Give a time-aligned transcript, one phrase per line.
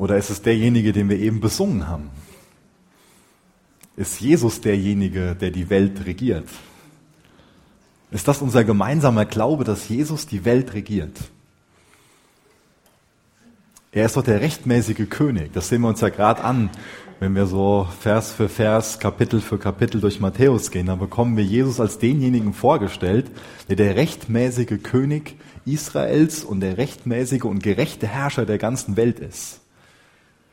[0.00, 2.08] Oder ist es derjenige, den wir eben besungen haben?
[3.98, 6.48] Ist Jesus derjenige, der die Welt regiert?
[8.10, 11.18] Ist das unser gemeinsamer Glaube, dass Jesus die Welt regiert?
[13.92, 15.52] Er ist doch der rechtmäßige König.
[15.52, 16.70] Das sehen wir uns ja gerade an,
[17.18, 20.86] wenn wir so Vers für Vers, Kapitel für Kapitel durch Matthäus gehen.
[20.86, 23.30] Da bekommen wir Jesus als denjenigen vorgestellt,
[23.68, 25.36] der der rechtmäßige König
[25.66, 29.60] Israels und der rechtmäßige und gerechte Herrscher der ganzen Welt ist.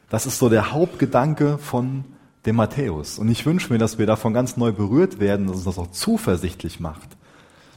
[0.10, 2.06] Das ist so der Hauptgedanke von
[2.46, 3.20] dem Matthäus.
[3.20, 5.92] Und ich wünsche mir, dass wir davon ganz neu berührt werden, dass uns das auch
[5.92, 7.18] zuversichtlich macht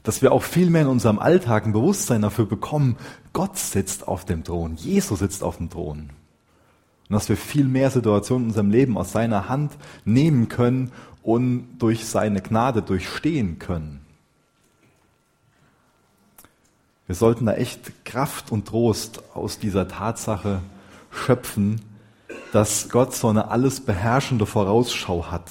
[0.02, 2.96] dass wir auch viel mehr in unserem Alltag ein Bewusstsein dafür bekommen,
[3.32, 6.10] Gott sitzt auf dem Thron, Jesus sitzt auf dem Thron.
[7.08, 9.72] Und dass wir viel mehr Situationen in unserem Leben aus seiner Hand
[10.04, 14.00] nehmen können und durch seine Gnade durchstehen können.
[17.06, 20.60] Wir sollten da echt Kraft und Trost aus dieser Tatsache
[21.10, 21.80] schöpfen,
[22.52, 25.50] dass Gott so eine alles beherrschende Vorausschau hat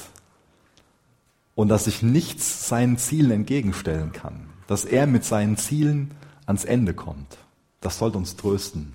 [1.56, 6.12] und dass sich nichts seinen Zielen entgegenstellen kann, dass er mit seinen Zielen
[6.46, 7.38] ans Ende kommt.
[7.82, 8.94] Das sollte uns trösten.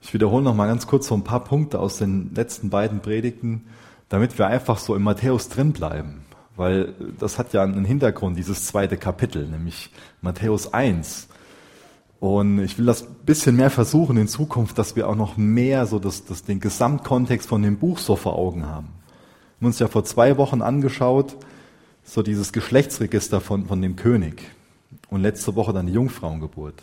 [0.00, 3.66] Ich wiederhole noch mal ganz kurz so ein paar Punkte aus den letzten beiden Predigten,
[4.08, 8.66] damit wir einfach so im Matthäus drin bleiben, weil das hat ja einen Hintergrund, dieses
[8.66, 11.28] zweite Kapitel, nämlich Matthäus 1.
[12.18, 15.98] Und ich will das bisschen mehr versuchen in Zukunft, dass wir auch noch mehr so
[15.98, 18.88] das, das, den Gesamtkontext von dem Buch so vor Augen haben
[19.58, 21.36] haben uns ja vor zwei Wochen angeschaut,
[22.04, 24.50] so dieses Geschlechtsregister von, von dem König.
[25.08, 26.82] Und letzte Woche dann die Jungfrauengeburt.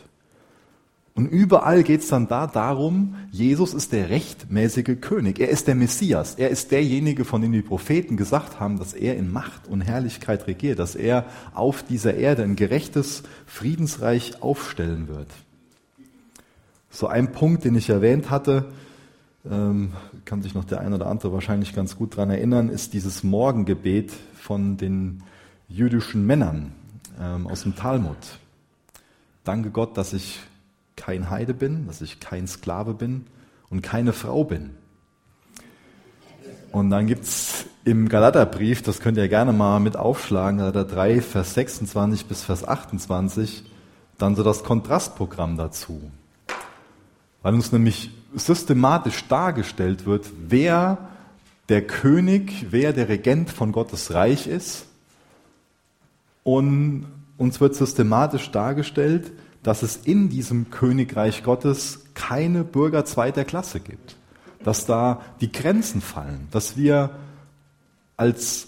[1.16, 5.40] Und überall geht es dann da darum, Jesus ist der rechtmäßige König.
[5.40, 6.36] Er ist der Messias.
[6.36, 10.48] Er ist derjenige, von dem die Propheten gesagt haben, dass er in Macht und Herrlichkeit
[10.48, 15.28] regiert, dass er auf dieser Erde ein gerechtes Friedensreich aufstellen wird.
[16.90, 18.72] So ein Punkt, den ich erwähnt hatte,
[19.50, 19.94] ähm,
[20.26, 24.12] kann sich noch der eine oder andere wahrscheinlich ganz gut daran erinnern, ist dieses Morgengebet
[24.40, 25.22] von den
[25.68, 26.72] jüdischen Männern
[27.20, 28.18] ähm, aus dem Talmud.
[29.44, 30.40] Danke Gott, dass ich
[31.04, 33.26] kein Heide bin, dass ich kein Sklave bin
[33.70, 34.70] und keine Frau bin.
[36.72, 41.56] Und dann gibt's im Galaterbrief, das könnt ihr gerne mal mit aufschlagen, Galater 3, Vers
[41.56, 43.66] 26 bis Vers 28,
[44.18, 46.10] dann so das Kontrastprogramm dazu.
[47.42, 51.10] Weil uns nämlich systematisch dargestellt wird, wer
[51.68, 54.86] der König, wer der Regent von Gottes Reich ist.
[56.44, 63.80] Und uns wird systematisch dargestellt, dass es in diesem Königreich Gottes keine Bürger zweiter Klasse
[63.80, 64.18] gibt.
[64.64, 67.12] Dass da die Grenzen fallen, dass wir
[68.16, 68.68] als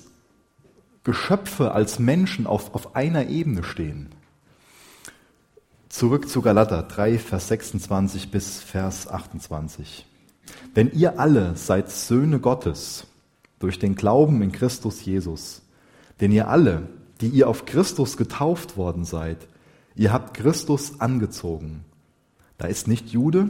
[1.04, 4.10] Geschöpfe, als Menschen auf, auf einer Ebene stehen.
[5.90, 10.06] Zurück zu Galater 3, Vers 26 bis Vers 28.
[10.76, 13.08] Denn ihr alle seid Söhne Gottes
[13.60, 15.62] durch den Glauben in Christus Jesus.
[16.20, 16.90] Denn ihr alle,
[17.22, 19.48] die ihr auf Christus getauft worden seid,
[19.96, 21.86] ihr habt Christus angezogen.
[22.58, 23.50] Da ist nicht Jude.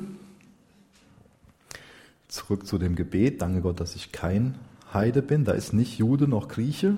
[2.28, 3.42] Zurück zu dem Gebet.
[3.42, 4.56] Danke Gott, dass ich kein
[4.94, 5.46] Heide bin.
[5.46, 6.98] Da ist nicht Jude noch Grieche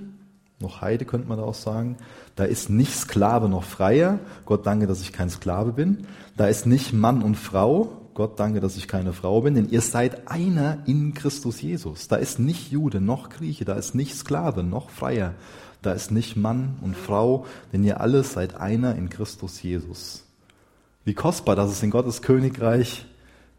[0.59, 1.97] noch Heide könnte man da auch sagen.
[2.35, 4.19] Da ist nicht Sklave noch Freier.
[4.45, 6.07] Gott danke, dass ich kein Sklave bin.
[6.35, 8.06] Da ist nicht Mann und Frau.
[8.17, 12.07] Gott danke, dass ich keine Frau bin, denn ihr seid einer in Christus Jesus.
[12.07, 15.35] Da ist nicht Jude noch Grieche, da ist nicht Sklave noch Freier.
[15.83, 20.23] Da ist nicht Mann und Frau, denn ihr alle seid einer in Christus Jesus.
[21.05, 23.05] Wie kostbar, dass es in Gottes Königreich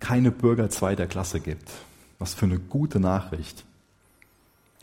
[0.00, 1.70] keine Bürger zweiter Klasse gibt.
[2.18, 3.64] Was für eine gute Nachricht.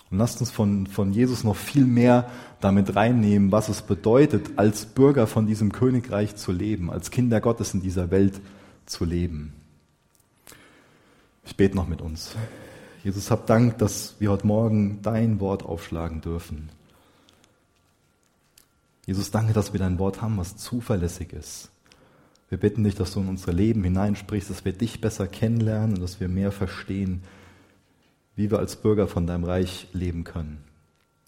[0.10, 2.32] Und lasst uns von, von Jesus noch viel mehr
[2.62, 7.74] damit reinnehmen, was es bedeutet, als Bürger von diesem Königreich zu leben, als Kinder Gottes
[7.74, 8.40] in dieser Welt
[8.86, 9.52] zu leben.
[11.46, 12.36] Ich bete noch mit uns.
[13.04, 16.70] Jesus, hab Dank, dass wir heute Morgen dein Wort aufschlagen dürfen.
[19.06, 21.70] Jesus, danke, dass wir dein Wort haben, was zuverlässig ist.
[22.50, 26.02] Wir bitten dich, dass du in unser Leben hineinsprichst, dass wir dich besser kennenlernen und
[26.02, 27.24] dass wir mehr verstehen,
[28.36, 30.64] wie wir als Bürger von deinem Reich leben können.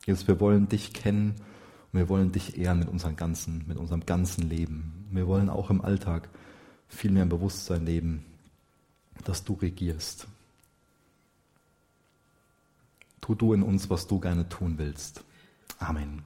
[0.06, 1.36] Jesus, wir wollen dich kennen
[1.92, 5.06] und wir wollen dich ehren mit unserem ganzen, mit unserem ganzen Leben.
[5.12, 6.28] Wir wollen auch im Alltag
[6.88, 8.26] viel mehr im Bewusstsein leben,
[9.24, 10.28] dass du regierst.
[13.22, 15.24] Tu du in uns, was du gerne tun willst.
[15.80, 16.24] Amen.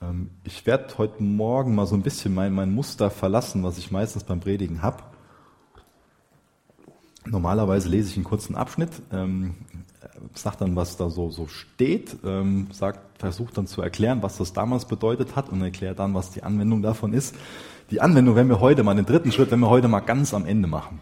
[0.00, 3.90] Ähm, ich werde heute Morgen mal so ein bisschen mein, mein Muster verlassen, was ich
[3.90, 5.02] meistens beim Predigen habe.
[7.24, 9.56] Normalerweise lese ich einen kurzen Abschnitt, ähm,
[10.34, 12.68] sage dann, was da so, so steht, ähm,
[13.18, 16.82] versuche dann zu erklären, was das damals bedeutet hat und erkläre dann, was die Anwendung
[16.82, 17.34] davon ist.
[17.90, 20.46] Die Anwendung werden wir heute mal, den dritten Schritt werden wir heute mal ganz am
[20.46, 21.00] Ende machen.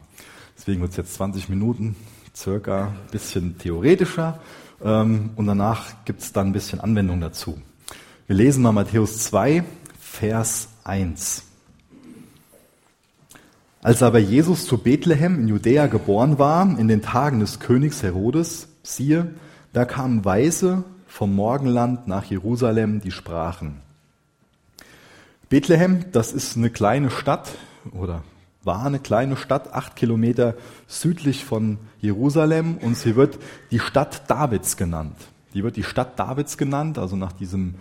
[0.56, 1.96] Deswegen wird es jetzt 20 Minuten,
[2.34, 4.38] circa ein bisschen theoretischer
[4.84, 7.58] ähm, und danach gibt es dann ein bisschen Anwendung dazu.
[8.26, 9.64] Wir lesen mal Matthäus 2,
[9.98, 11.44] Vers 1.
[13.82, 18.68] Als aber Jesus zu Bethlehem in Judäa geboren war, in den Tagen des Königs Herodes,
[18.82, 19.34] siehe,
[19.72, 23.82] da kamen Weise vom Morgenland nach Jerusalem, die sprachen.
[25.48, 27.50] Bethlehem, das ist eine kleine Stadt
[27.92, 28.22] oder
[28.62, 30.54] war eine kleine Stadt, acht Kilometer
[30.86, 33.38] südlich von Jerusalem und sie wird
[33.70, 35.16] die Stadt Davids genannt.
[35.52, 37.74] Die wird die Stadt Davids genannt, also nach diesem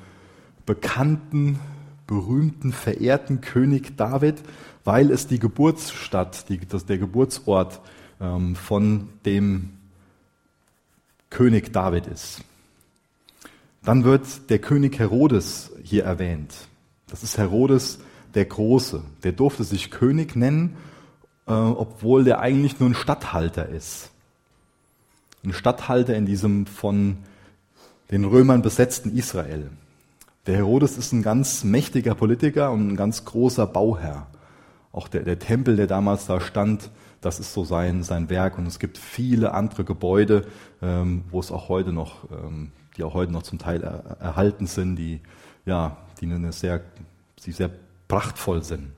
[0.66, 1.60] bekannten,
[2.06, 4.42] berühmten, verehrten König David,
[4.84, 7.80] weil es die Geburtsstadt, die, das, der Geburtsort
[8.20, 9.70] ähm, von dem
[11.30, 12.42] König David ist.
[13.84, 16.54] Dann wird der König Herodes hier erwähnt.
[17.14, 18.00] Das ist Herodes
[18.34, 19.04] der Große.
[19.22, 20.78] Der durfte sich König nennen,
[21.46, 24.10] äh, obwohl der eigentlich nur ein Statthalter ist.
[25.46, 27.18] Ein Statthalter in diesem von
[28.10, 29.70] den Römern besetzten Israel.
[30.48, 34.26] Der Herodes ist ein ganz mächtiger Politiker und ein ganz großer Bauherr.
[34.92, 36.90] Auch der, der Tempel, der damals da stand,
[37.22, 38.58] das ist so sein, sein Werk.
[38.58, 40.48] Und es gibt viele andere Gebäude,
[40.82, 44.66] ähm, wo es auch heute noch, ähm, die auch heute noch zum Teil er, erhalten
[44.66, 45.22] sind, die,
[45.68, 45.98] ja,
[46.30, 46.82] die eine sehr,
[47.46, 47.70] die sehr
[48.08, 48.92] prachtvoll sind.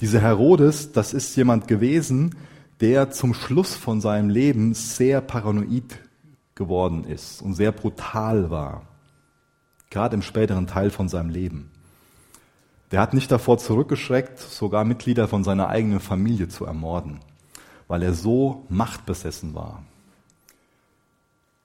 [0.00, 2.34] Dieser Herodes, das ist jemand gewesen,
[2.80, 5.98] der zum Schluss von seinem Leben sehr paranoid
[6.54, 8.82] geworden ist und sehr brutal war.
[9.90, 11.70] Gerade im späteren Teil von seinem Leben.
[12.90, 17.20] Der hat nicht davor zurückgeschreckt, sogar Mitglieder von seiner eigenen Familie zu ermorden,
[17.86, 19.82] weil er so machtbesessen war.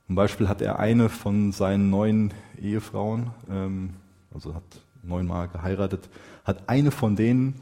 [0.07, 3.91] Zum Beispiel hat er eine von seinen neun Ehefrauen, ähm,
[4.33, 4.63] also hat
[5.03, 6.09] neunmal geheiratet,
[6.43, 7.55] hat eine von denen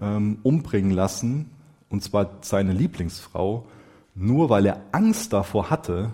[0.00, 1.50] ähm, umbringen lassen,
[1.88, 3.66] und zwar seine Lieblingsfrau,
[4.14, 6.10] nur weil er Angst davor hatte,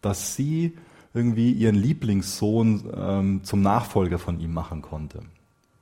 [0.00, 0.76] dass sie
[1.14, 5.20] irgendwie ihren Lieblingssohn ähm, zum Nachfolger von ihm machen konnte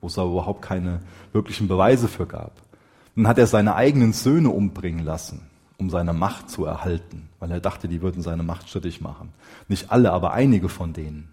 [0.01, 0.99] wo es aber überhaupt keine
[1.31, 2.51] wirklichen Beweise für gab.
[3.15, 5.41] Dann hat er seine eigenen Söhne umbringen lassen,
[5.77, 9.29] um seine Macht zu erhalten, weil er dachte, die würden seine Macht schrittig machen.
[9.67, 11.29] Nicht alle, aber einige von denen.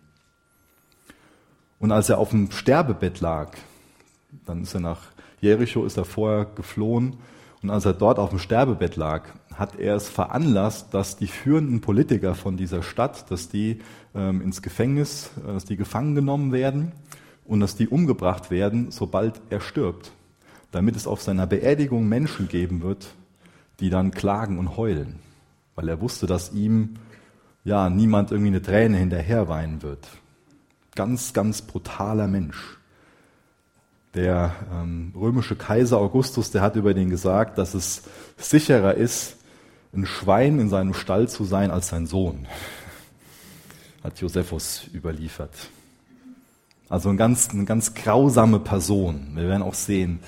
[1.79, 3.53] Und als er auf dem Sterbebett lag,
[4.47, 5.01] dann ist er nach
[5.41, 7.17] Jericho, ist er vorher geflohen,
[7.63, 11.81] und als er dort auf dem Sterbebett lag, hat er es veranlasst, dass die führenden
[11.81, 13.81] Politiker von dieser Stadt, dass die
[14.15, 16.93] ähm, ins Gefängnis, äh, dass die gefangen genommen werden
[17.45, 20.13] und dass die umgebracht werden, sobald er stirbt,
[20.71, 23.09] damit es auf seiner Beerdigung Menschen geben wird,
[23.81, 25.17] die dann klagen und heulen,
[25.75, 26.95] weil er wusste, dass ihm
[27.65, 30.09] ja niemand irgendwie eine Träne hinterher weinen wird.
[30.99, 32.77] Ganz, ganz brutaler Mensch.
[34.15, 38.03] Der ähm, römische Kaiser Augustus, der hat über den gesagt, dass es
[38.37, 39.37] sicherer ist,
[39.95, 42.49] ein Schwein in seinem Stall zu sein als sein Sohn.
[44.03, 45.53] Hat Josephus überliefert.
[46.89, 49.37] Also eine ganz, eine ganz grausame Person.
[49.37, 50.19] Wir werden auch sehen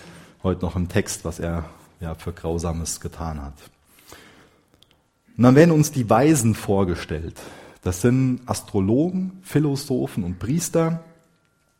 [0.44, 1.64] heute noch im Text, was er
[1.98, 3.54] ja, für Grausames getan hat.
[5.36, 7.40] Und dann werden uns die Weisen vorgestellt.
[7.82, 11.02] Das sind Astrologen, Philosophen und Priester.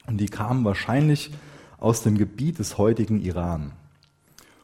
[0.07, 1.31] Und die kamen wahrscheinlich
[1.79, 3.73] aus dem Gebiet des heutigen Iran.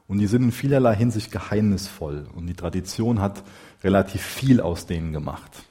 [0.08, 2.26] Und die sind in vielerlei Hinsicht geheimnisvoll.
[2.34, 3.43] Und die Tradition hat
[3.82, 5.64] relativ viel aus denen gemacht.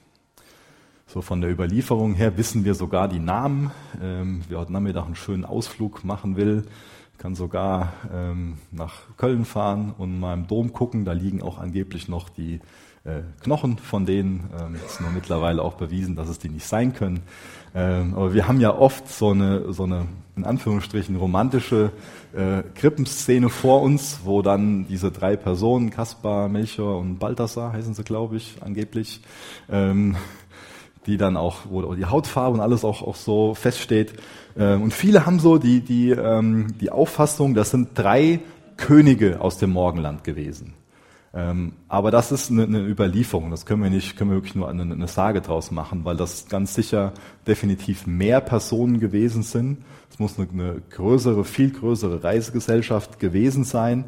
[1.08, 3.72] So von der Überlieferung her wissen wir sogar die Namen.
[4.02, 6.66] Ähm, wer heute Nachmittag einen schönen Ausflug machen will,
[7.18, 11.06] kann sogar ähm, nach Köln fahren und mal im Dom gucken.
[11.06, 12.60] Da liegen auch angeblich noch die
[13.42, 14.50] Knochen von denen.
[14.60, 17.22] Ähm, ist nur mittlerweile auch bewiesen, dass es die nicht sein können.
[17.76, 21.92] Ähm, aber wir haben ja oft so eine, so eine in Anführungsstrichen romantische
[22.34, 28.04] äh, Krippenszene vor uns, wo dann diese drei Personen, Kaspar, Melchior und Balthasar heißen sie,
[28.04, 29.22] glaube ich, angeblich,
[29.70, 30.16] ähm,
[31.06, 34.14] die dann auch, wo die Hautfarbe und alles auch, auch so feststeht.
[34.58, 38.40] Ähm, und viele haben so die, die, ähm, die Auffassung, das sind drei
[38.78, 40.74] Könige aus dem Morgenland gewesen.
[41.36, 43.52] Ähm, aber das ist eine, eine Überlieferung.
[43.52, 46.48] Das können wir nicht, können wir wirklich nur eine, eine Sage draus machen, weil das
[46.48, 47.14] ganz sicher
[47.46, 49.84] definitiv mehr Personen gewesen sind.
[50.10, 54.06] Es muss eine, eine größere, viel größere Reisegesellschaft gewesen sein.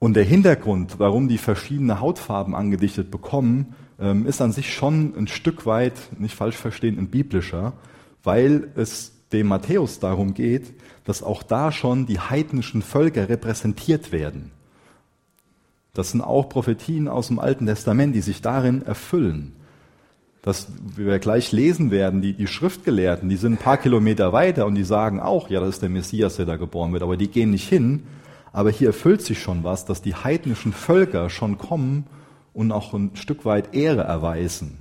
[0.00, 5.28] Und der Hintergrund, warum die verschiedene Hautfarben angedichtet bekommen, ähm, ist an sich schon ein
[5.28, 7.74] Stück weit, nicht falsch verstehen, ein biblischer,
[8.22, 10.72] weil es dem Matthäus darum geht,
[11.04, 14.52] dass auch da schon die heidnischen Völker repräsentiert werden.
[15.94, 19.52] Das sind auch Prophetien aus dem Alten Testament, die sich darin erfüllen.
[20.42, 24.74] dass wir gleich lesen werden, die, die Schriftgelehrten, die sind ein paar Kilometer weiter und
[24.74, 27.50] die sagen auch, ja, das ist der Messias, der da geboren wird, aber die gehen
[27.50, 28.04] nicht hin.
[28.52, 32.06] Aber hier erfüllt sich schon was, dass die heidnischen Völker schon kommen
[32.54, 34.78] und auch ein Stück weit Ehre erweisen.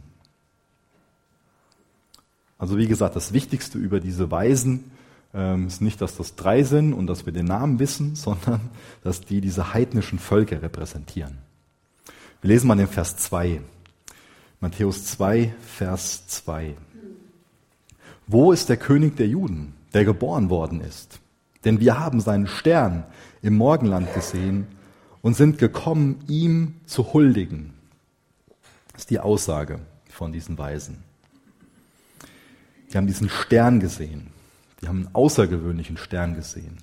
[2.57, 4.91] Also wie gesagt, das Wichtigste über diese Weisen
[5.33, 8.61] ähm, ist nicht, dass das drei sind und dass wir den Namen wissen, sondern
[9.03, 11.37] dass die diese heidnischen Völker repräsentieren.
[12.41, 13.61] Wir lesen mal den Vers 2.
[14.61, 16.75] Matthäus 2, Vers 2.
[18.27, 21.19] Wo ist der König der Juden, der geboren worden ist?
[21.65, 23.05] Denn wir haben seinen Stern
[23.41, 24.67] im Morgenland gesehen
[25.21, 27.73] und sind gekommen, ihm zu huldigen.
[28.93, 31.03] Das ist die Aussage von diesen Weisen.
[32.91, 34.31] Die haben diesen Stern gesehen.
[34.81, 36.77] Die haben einen außergewöhnlichen Stern gesehen.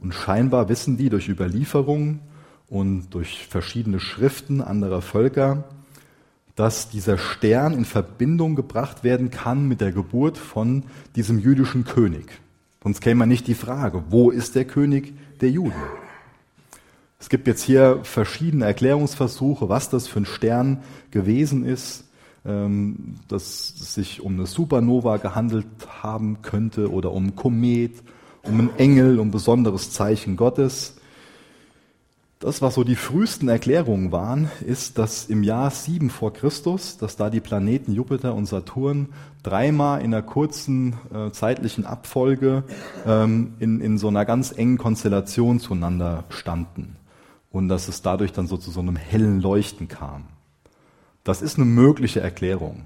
[0.00, 2.20] Und scheinbar wissen die durch Überlieferungen
[2.68, 5.64] und durch verschiedene Schriften anderer Völker,
[6.54, 12.40] dass dieser Stern in Verbindung gebracht werden kann mit der Geburt von diesem jüdischen König.
[12.82, 15.74] Sonst käme man nicht die Frage, wo ist der König der Juden?
[17.18, 22.04] Es gibt jetzt hier verschiedene Erklärungsversuche, was das für ein Stern gewesen ist,
[23.28, 25.66] dass es sich um eine Supernova gehandelt
[26.02, 28.02] haben könnte oder um ein Komet,
[28.42, 30.96] um einen Engel, um ein besonderes Zeichen Gottes.
[32.38, 37.16] Das, was so die frühesten Erklärungen waren, ist, dass im Jahr 7 vor Christus, dass
[37.16, 39.08] da die Planeten Jupiter und Saturn
[39.42, 42.64] dreimal in einer kurzen äh, zeitlichen Abfolge
[43.06, 46.96] ähm, in, in so einer ganz engen Konstellation zueinander standen
[47.50, 50.24] und dass es dadurch dann so zu so einem hellen Leuchten kam.
[51.26, 52.84] Das ist eine mögliche Erklärung.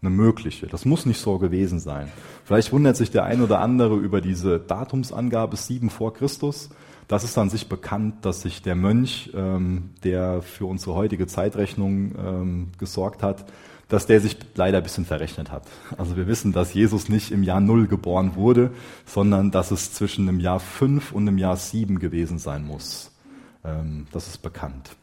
[0.00, 0.66] Eine mögliche.
[0.66, 2.10] Das muss nicht so gewesen sein.
[2.46, 6.70] Vielleicht wundert sich der ein oder andere über diese Datumsangabe 7 vor Christus.
[7.06, 12.14] Das ist an sich bekannt, dass sich der Mönch, ähm, der für unsere heutige Zeitrechnung
[12.18, 13.44] ähm, gesorgt hat,
[13.88, 15.66] dass der sich leider ein bisschen verrechnet hat.
[15.98, 18.70] Also wir wissen, dass Jesus nicht im Jahr Null geboren wurde,
[19.04, 23.10] sondern dass es zwischen dem Jahr 5 und dem Jahr 7 gewesen sein muss.
[23.64, 24.96] Ähm, das ist bekannt.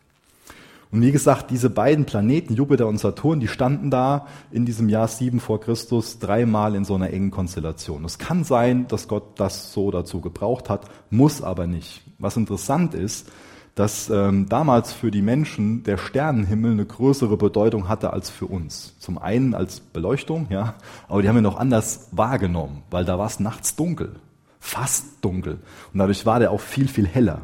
[0.92, 5.08] Und wie gesagt, diese beiden Planeten, Jupiter und Saturn, die standen da in diesem Jahr
[5.08, 8.04] 7 vor Christus dreimal in so einer engen Konstellation.
[8.04, 12.04] Es kann sein, dass Gott das so dazu gebraucht hat, muss aber nicht.
[12.20, 13.30] Was interessant ist,
[13.76, 18.96] dass ähm, damals für die Menschen der Sternenhimmel eine größere Bedeutung hatte als für uns.
[19.00, 20.76] Zum einen als Beleuchtung, ja,
[21.08, 24.18] aber die haben wir noch anders wahrgenommen, weil da war es nachts dunkel,
[24.60, 25.60] fast dunkel.
[25.94, 27.44] Und dadurch war der auch viel, viel heller.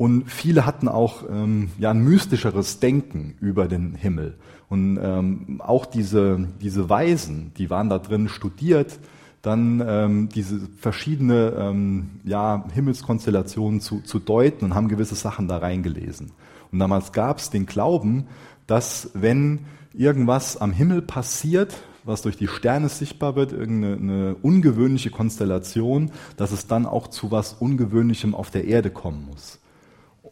[0.00, 4.38] Und viele hatten auch ähm, ja, ein mystischeres Denken über den Himmel.
[4.70, 8.98] Und ähm, auch diese, diese Weisen, die waren da drin studiert,
[9.42, 15.58] dann ähm, diese verschiedene ähm, ja, Himmelskonstellationen zu, zu deuten und haben gewisse Sachen da
[15.58, 16.32] reingelesen.
[16.72, 18.26] Und damals gab es den Glauben,
[18.66, 26.10] dass wenn irgendwas am Himmel passiert, was durch die Sterne sichtbar wird, irgendeine ungewöhnliche Konstellation,
[26.38, 29.60] dass es dann auch zu was Ungewöhnlichem auf der Erde kommen muss.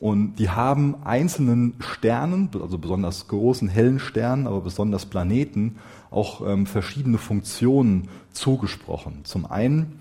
[0.00, 5.76] Und die haben einzelnen Sternen, also besonders großen hellen Sternen, aber besonders Planeten,
[6.10, 9.24] auch ähm, verschiedene Funktionen zugesprochen.
[9.24, 9.98] Zum einen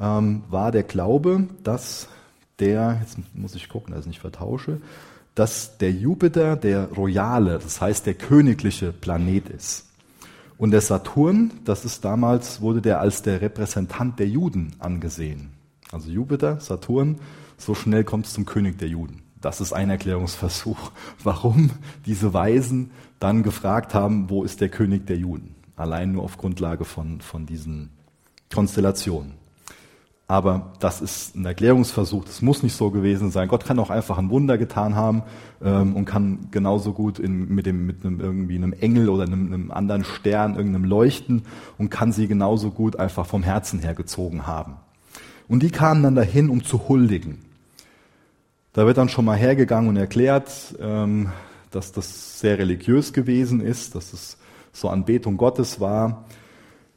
[0.00, 2.08] ähm, war der Glaube, dass
[2.58, 4.80] der, jetzt muss ich gucken, dass ich nicht vertausche,
[5.34, 9.86] dass der Jupiter der royale, das heißt der königliche Planet ist.
[10.56, 15.50] Und der Saturn, das ist damals, wurde der als der Repräsentant der Juden angesehen.
[15.92, 17.18] Also Jupiter, Saturn,
[17.58, 19.25] so schnell kommt es zum König der Juden.
[19.40, 20.90] Das ist ein Erklärungsversuch,
[21.22, 21.70] warum
[22.04, 22.90] diese Weisen
[23.20, 25.54] dann gefragt haben, wo ist der König der Juden?
[25.76, 27.90] Allein nur auf Grundlage von, von diesen
[28.52, 29.34] Konstellationen.
[30.28, 33.46] Aber das ist ein Erklärungsversuch, das muss nicht so gewesen sein.
[33.46, 35.22] Gott kann auch einfach ein Wunder getan haben
[35.62, 39.52] ähm, und kann genauso gut in, mit, dem, mit einem, irgendwie einem Engel oder einem,
[39.52, 41.42] einem anderen Stern, irgendeinem Leuchten
[41.78, 44.78] und kann sie genauso gut einfach vom Herzen her gezogen haben.
[45.46, 47.45] Und die kamen dann dahin, um zu huldigen.
[48.76, 51.30] Da wird dann schon mal hergegangen und erklärt, ähm,
[51.70, 54.36] dass das sehr religiös gewesen ist, dass es
[54.70, 56.26] so Anbetung Gottes war.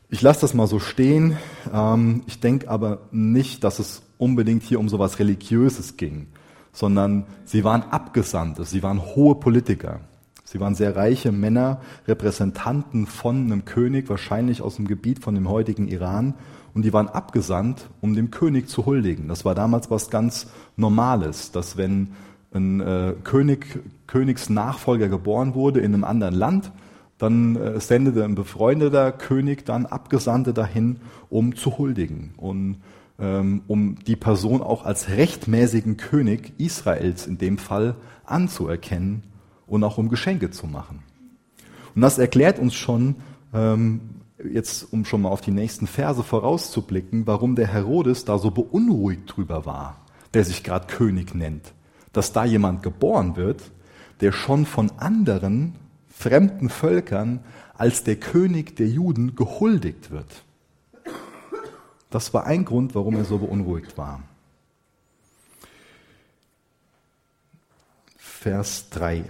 [0.10, 1.38] Ich lasse das mal so stehen.
[1.74, 6.28] Ähm, ich denke aber nicht, dass es unbedingt hier um so etwas Religiöses ging,
[6.74, 10.02] sondern sie waren Abgesandte, sie waren hohe Politiker.
[10.44, 15.48] Sie waren sehr reiche Männer, Repräsentanten von einem König, wahrscheinlich aus dem Gebiet von dem
[15.48, 16.34] heutigen Iran
[16.74, 19.28] und die waren abgesandt, um dem König zu huldigen.
[19.28, 22.10] Das war damals was ganz Normales, dass wenn
[22.54, 26.72] ein äh, König, Königsnachfolger geboren wurde in einem anderen Land,
[27.18, 30.98] dann äh, sendete ein befreundeter König dann Abgesandte dahin,
[31.30, 32.78] um zu huldigen und
[33.20, 37.96] ähm, um die Person auch als rechtmäßigen König Israels in dem Fall
[38.26, 39.24] anzuerkennen
[39.68, 41.04] und auch um Geschenke zu machen.
[41.94, 43.16] Und das erklärt uns schon,
[43.54, 44.00] ähm,
[44.44, 49.36] jetzt um schon mal auf die nächsten Verse vorauszublicken, warum der Herodes da so beunruhigt
[49.36, 49.98] drüber war,
[50.34, 51.74] der sich gerade König nennt.
[52.14, 53.62] Dass da jemand geboren wird,
[54.22, 55.76] der schon von anderen
[56.08, 57.42] fremden Völkern
[57.78, 60.44] als der König der Juden gehuldigt wird.
[62.10, 64.24] Das war ein Grund, warum er so beunruhigt war.
[68.18, 69.24] Vers 3.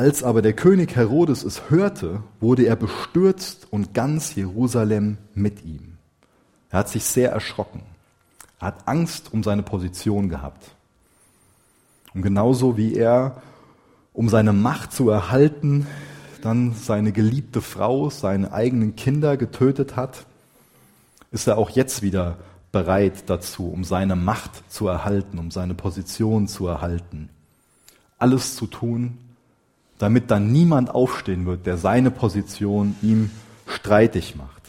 [0.00, 5.98] Als aber der König Herodes es hörte, wurde er bestürzt und ganz Jerusalem mit ihm.
[6.70, 7.82] Er hat sich sehr erschrocken.
[8.60, 10.74] Er hat Angst um seine Position gehabt.
[12.14, 13.42] Und genauso wie er,
[14.14, 15.86] um seine Macht zu erhalten,
[16.40, 20.24] dann seine geliebte Frau, seine eigenen Kinder getötet hat,
[21.30, 22.38] ist er auch jetzt wieder
[22.72, 27.28] bereit dazu, um seine Macht zu erhalten, um seine Position zu erhalten.
[28.16, 29.18] Alles zu tun,
[30.00, 33.30] damit dann niemand aufstehen wird, der seine Position ihm
[33.66, 34.62] streitig macht.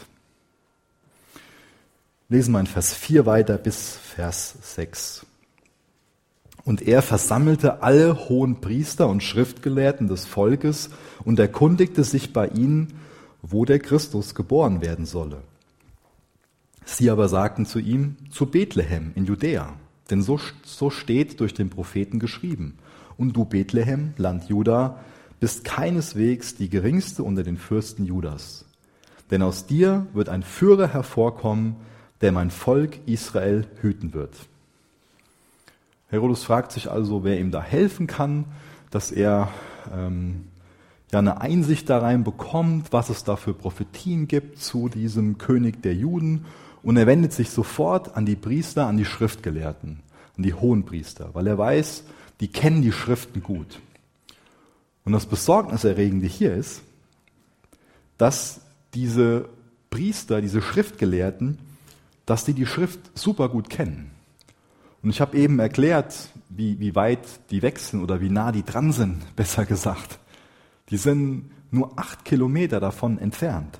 [2.27, 5.25] Lesen wir in Vers 4 weiter bis Vers 6.
[6.65, 10.89] Und er versammelte alle hohen Priester und Schriftgelehrten des Volkes
[11.23, 12.99] und erkundigte sich bei ihnen,
[13.41, 15.41] wo der Christus geboren werden solle.
[16.83, 19.73] Sie aber sagten zu ihm, zu Bethlehem in Judäa,
[20.09, 22.77] denn so, so steht durch den Propheten geschrieben.
[23.17, 24.99] Und du Bethlehem, Land Juda,
[25.41, 28.63] bist keineswegs die geringste unter den Fürsten Judas.
[29.31, 31.77] Denn aus dir wird ein Führer hervorkommen,
[32.21, 34.35] der mein Volk Israel hüten wird.
[36.09, 38.45] Herodes fragt sich also, wer ihm da helfen kann,
[38.91, 39.49] dass er
[39.91, 40.43] ähm,
[41.11, 45.81] ja eine Einsicht da rein bekommt, was es da für Prophetien gibt zu diesem König
[45.81, 46.45] der Juden.
[46.83, 50.01] Und er wendet sich sofort an die Priester, an die Schriftgelehrten,
[50.37, 52.03] an die Hohenpriester, weil er weiß,
[52.41, 53.79] die kennen die Schriften gut.
[55.03, 56.81] Und das Besorgniserregende hier ist,
[58.17, 58.61] dass
[58.93, 59.49] diese
[59.89, 61.57] Priester, diese Schriftgelehrten,
[62.25, 64.11] dass die die Schrift super gut kennen.
[65.01, 68.91] Und ich habe eben erklärt, wie, wie weit die wechseln oder wie nah die dran
[68.91, 70.19] sind, besser gesagt.
[70.89, 73.79] Die sind nur acht Kilometer davon entfernt.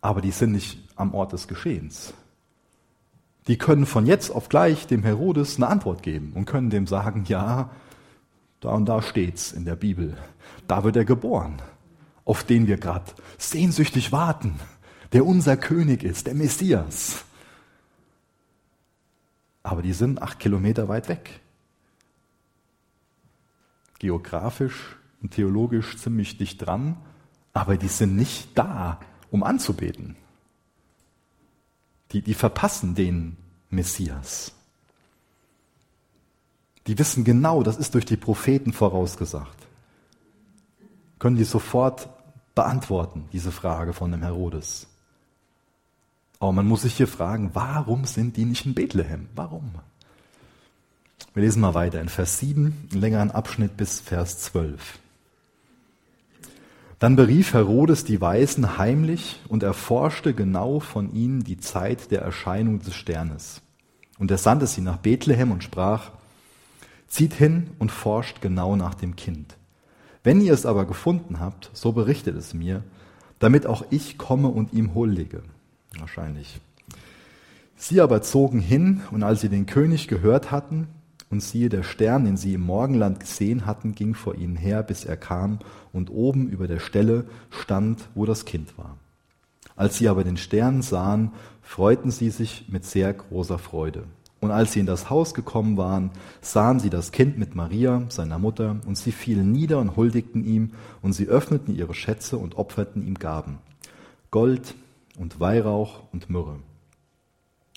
[0.00, 2.12] Aber die sind nicht am Ort des Geschehens.
[3.46, 7.24] Die können von jetzt auf gleich dem Herodes eine Antwort geben und können dem sagen,
[7.26, 7.70] ja,
[8.64, 10.16] da und da steht's in der Bibel.
[10.66, 11.60] Da wird er geboren,
[12.24, 14.58] auf den wir gerade sehnsüchtig warten,
[15.12, 17.24] der unser König ist, der Messias.
[19.62, 21.40] Aber die sind acht Kilometer weit weg.
[23.98, 26.96] Geografisch und theologisch ziemlich dicht dran,
[27.52, 29.00] aber die sind nicht da,
[29.30, 30.16] um anzubeten.
[32.12, 33.36] Die, die verpassen den
[33.70, 34.52] Messias.
[36.86, 39.66] Die wissen genau, das ist durch die Propheten vorausgesagt.
[41.18, 42.08] Können die sofort
[42.54, 44.86] beantworten, diese Frage von dem Herodes.
[46.40, 49.28] Aber man muss sich hier fragen, warum sind die nicht in Bethlehem?
[49.34, 49.70] Warum?
[51.32, 54.98] Wir lesen mal weiter in Vers 7, einen längeren Abschnitt bis Vers 12.
[56.98, 62.80] Dann berief Herodes die Weisen heimlich und erforschte genau von ihnen die Zeit der Erscheinung
[62.80, 63.62] des Sternes.
[64.18, 66.12] Und er sandte sie nach Bethlehem und sprach,
[67.14, 69.56] Zieht hin und forscht genau nach dem Kind.
[70.24, 72.82] Wenn ihr es aber gefunden habt, so berichtet es mir,
[73.38, 75.44] damit auch ich komme und ihm huldige.
[75.96, 76.60] Wahrscheinlich.
[77.76, 80.88] Sie aber zogen hin, und als sie den König gehört hatten,
[81.30, 85.04] und siehe, der Stern, den sie im Morgenland gesehen hatten, ging vor ihnen her, bis
[85.04, 85.60] er kam
[85.92, 88.98] und oben über der Stelle stand, wo das Kind war.
[89.76, 91.30] Als sie aber den Stern sahen,
[91.62, 94.02] freuten sie sich mit sehr großer Freude.
[94.44, 96.10] Und als sie in das Haus gekommen waren,
[96.42, 100.72] sahen sie das Kind mit Maria, seiner Mutter, und sie fielen nieder und huldigten ihm,
[101.00, 103.56] und sie öffneten ihre Schätze und opferten ihm Gaben.
[104.30, 104.74] Gold
[105.16, 106.56] und Weihrauch und Myrrhe.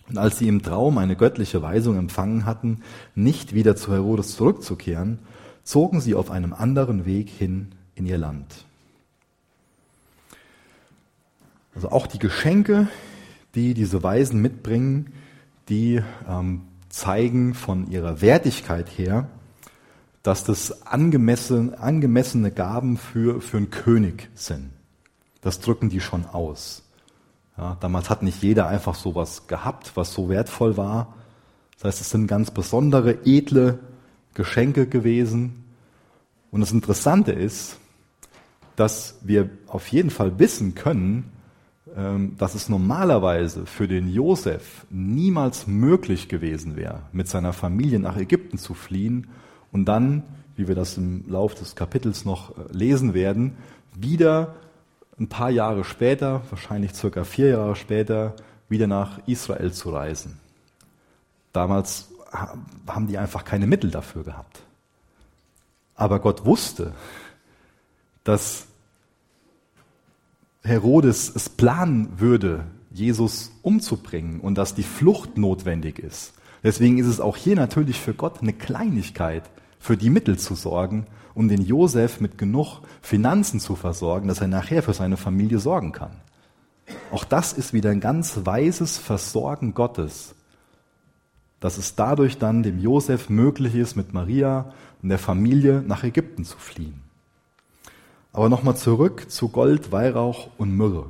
[0.10, 2.82] Und als sie im Traum eine göttliche Weisung empfangen hatten,
[3.16, 5.20] nicht wieder zu Herodes zurückzukehren,
[5.64, 8.66] zogen sie auf einem anderen Weg hin in ihr Land.
[11.76, 12.90] Also auch die Geschenke,
[13.56, 15.14] die diese Weisen mitbringen,
[15.70, 19.28] die ähm, zeigen von ihrer Wertigkeit her,
[20.24, 24.72] dass das angemessen, angemessene Gaben für, für einen König sind.
[25.42, 26.84] Das drücken die schon aus.
[27.58, 31.16] Ja, damals hat nicht jeder einfach sowas gehabt, was so wertvoll war.
[31.76, 33.80] Das heißt, es sind ganz besondere, edle
[34.34, 35.64] Geschenke gewesen.
[36.52, 37.78] Und das Interessante ist,
[38.76, 41.32] dass wir auf jeden Fall wissen können,
[42.38, 48.60] dass es normalerweise für den Josef niemals möglich gewesen wäre, mit seiner Familie nach Ägypten
[48.60, 49.28] zu fliehen
[49.72, 50.24] und dann
[50.58, 53.56] wie wir das im Lauf des Kapitels noch äh, lesen werden,
[53.94, 54.56] wieder
[55.18, 58.36] ein paar Jahre später, wahrscheinlich circa vier Jahre später,
[58.68, 60.40] wieder nach Israel zu reisen.
[61.54, 62.10] Damals
[62.86, 64.62] haben die einfach keine Mittel dafür gehabt.
[65.96, 66.92] Aber Gott wusste,
[68.24, 68.68] dass
[70.68, 76.34] Herodes es planen würde, Jesus umzubringen und dass die Flucht notwendig ist.
[76.64, 79.44] Deswegen ist es auch hier natürlich für Gott eine Kleinigkeit,
[79.80, 84.48] für die Mittel zu sorgen und den Josef mit genug Finanzen zu versorgen, dass er
[84.48, 86.12] nachher für seine Familie sorgen kann.
[87.12, 90.36] Auch das ist wieder ein ganz weises Versorgen Gottes,
[91.60, 96.44] dass es dadurch dann dem Josef möglich ist, mit Maria und der Familie nach Ägypten
[96.44, 97.07] zu fliehen.
[98.34, 101.10] Aber nochmal zurück zu Gold, Weihrauch und Myrrhe.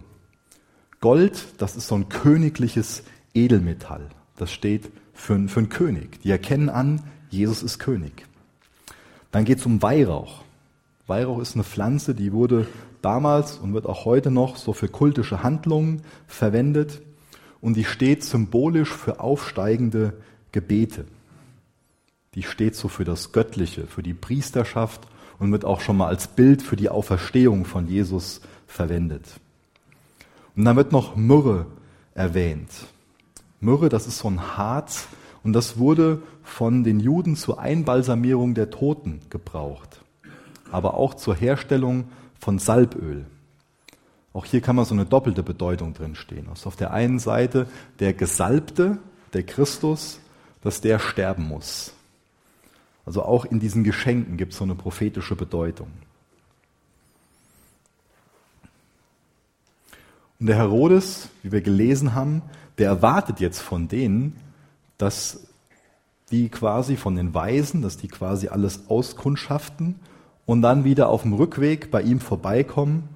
[1.02, 3.04] Gold, das ist so ein königliches
[3.34, 4.10] Edelmetall.
[4.38, 6.22] Das steht für, für einen König.
[6.22, 8.26] Die erkennen an, Jesus ist König.
[9.32, 10.44] Dann geht es um Weihrauch.
[11.06, 12.68] Weihrauch ist eine Pflanze, die wurde
[13.02, 17.02] damals und wird auch heute noch so für kultische Handlungen verwendet
[17.62, 20.14] und die steht symbolisch für aufsteigende
[20.52, 21.06] Gebete.
[22.36, 25.08] Die steht so für das Göttliche, für die Priesterschaft
[25.39, 29.26] und wird auch schon mal als Bild für die Auferstehung von Jesus verwendet.
[30.56, 31.67] Und dann wird noch Myrrhe
[32.13, 32.71] erwähnt.
[33.60, 35.08] Myrrhe, das ist so ein Harz
[35.43, 40.02] und das wurde von den Juden zur Einbalsamierung der Toten gebraucht,
[40.71, 42.06] aber auch zur Herstellung
[42.39, 43.26] von Salböl.
[44.34, 46.47] Auch hier kann man so eine doppelte Bedeutung drinstehen.
[46.50, 47.67] Also auf der einen Seite
[48.00, 49.00] der Gesalbte,
[49.34, 50.19] der Christus,
[50.62, 51.93] dass der sterben muss.
[53.08, 55.88] Also auch in diesen Geschenken gibt es so eine prophetische Bedeutung.
[60.41, 62.41] Und der Herodes, wie wir gelesen haben,
[62.78, 64.36] der erwartet jetzt von denen,
[64.98, 65.48] dass
[66.32, 69.96] die quasi von den Weisen, dass die quasi alles auskundschaften
[70.46, 73.08] und dann wieder auf dem Rückweg bei ihm vorbeikommen,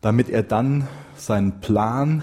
[0.00, 0.86] damit er dann
[1.16, 2.22] seinen Plan,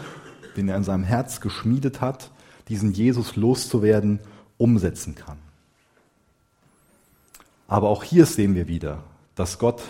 [0.55, 2.31] den er in seinem Herz geschmiedet hat,
[2.69, 4.21] diesen Jesus loszuwerden,
[4.57, 5.44] umsetzen kann.
[7.75, 9.03] Aber auch hier sehen wir wieder,
[9.35, 9.83] dass Gott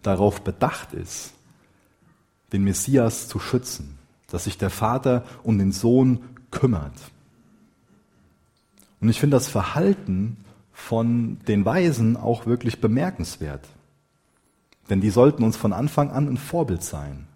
[0.00, 1.34] darauf bedacht ist,
[2.54, 6.20] den Messias zu schützen, dass sich der Vater um den Sohn
[6.50, 6.94] kümmert.
[9.02, 10.38] Und ich finde das Verhalten
[10.72, 13.68] von den Weisen auch wirklich bemerkenswert.
[14.88, 17.26] Denn die sollten uns von Anfang an ein Vorbild sein.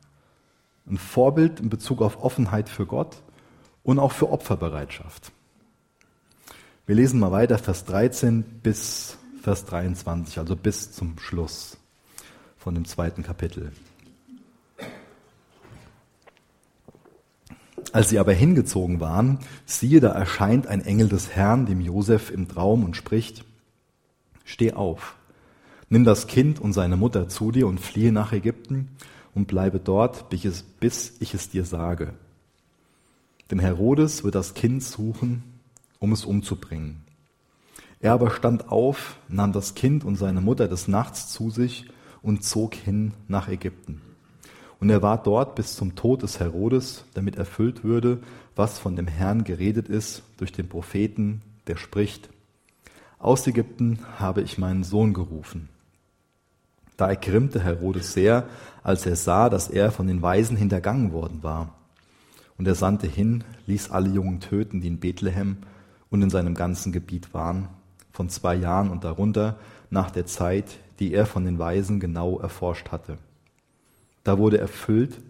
[0.89, 3.19] Ein Vorbild in Bezug auf Offenheit für Gott
[3.83, 5.31] und auch für Opferbereitschaft.
[6.87, 11.79] Wir lesen mal weiter, Vers 13 bis Vers 23, also bis zum Schluss
[12.59, 13.73] von dem zweiten Kapitel.
[17.93, 22.49] Als sie aber hingezogen waren, siehe, da erscheint ein Engel des Herrn dem Josef im
[22.49, 23.45] Traum und spricht,
[24.45, 25.17] steh auf,
[25.89, 28.91] nimm das Kind und seine Mutter zu dir und fliehe nach Ägypten
[29.35, 32.13] und bleibe dort, bis ich es dir sage.
[33.51, 35.43] Denn Herodes wird das Kind suchen,
[35.99, 37.03] um es umzubringen.
[38.01, 41.91] Er aber stand auf, nahm das Kind und seine Mutter des Nachts zu sich
[42.23, 44.01] und zog hin nach Ägypten.
[44.81, 48.23] Und er war dort bis zum Tod des Herodes, damit erfüllt würde,
[48.57, 52.31] was von dem Herrn geredet ist durch den Propheten, der spricht,
[53.19, 55.69] aus Ägypten habe ich meinen Sohn gerufen.
[56.97, 58.47] Da ergrimmte Herodes sehr,
[58.83, 61.75] als er sah, dass er von den Weisen hintergangen worden war.
[62.57, 65.59] Und er sandte hin, ließ alle Jungen töten, die in Bethlehem
[66.09, 67.69] und in seinem ganzen Gebiet waren,
[68.13, 69.59] von zwei Jahren und darunter,
[69.91, 73.19] nach der Zeit, die er von den Weisen genau erforscht hatte.
[74.25, 75.21] Da wurde erfüllt,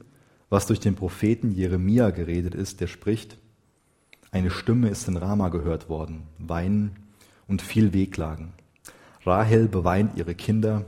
[0.49, 3.39] was durch den Propheten Jeremia geredet ist, der spricht,
[4.33, 6.97] eine Stimme ist in Rama gehört worden, Weinen
[7.49, 8.53] und viel Wehklagen.
[9.25, 10.85] Rahel beweint ihre Kinder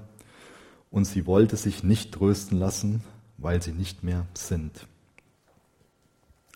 [0.90, 3.02] und sie wollte sich nicht trösten lassen,
[3.38, 4.86] weil sie nicht mehr sind.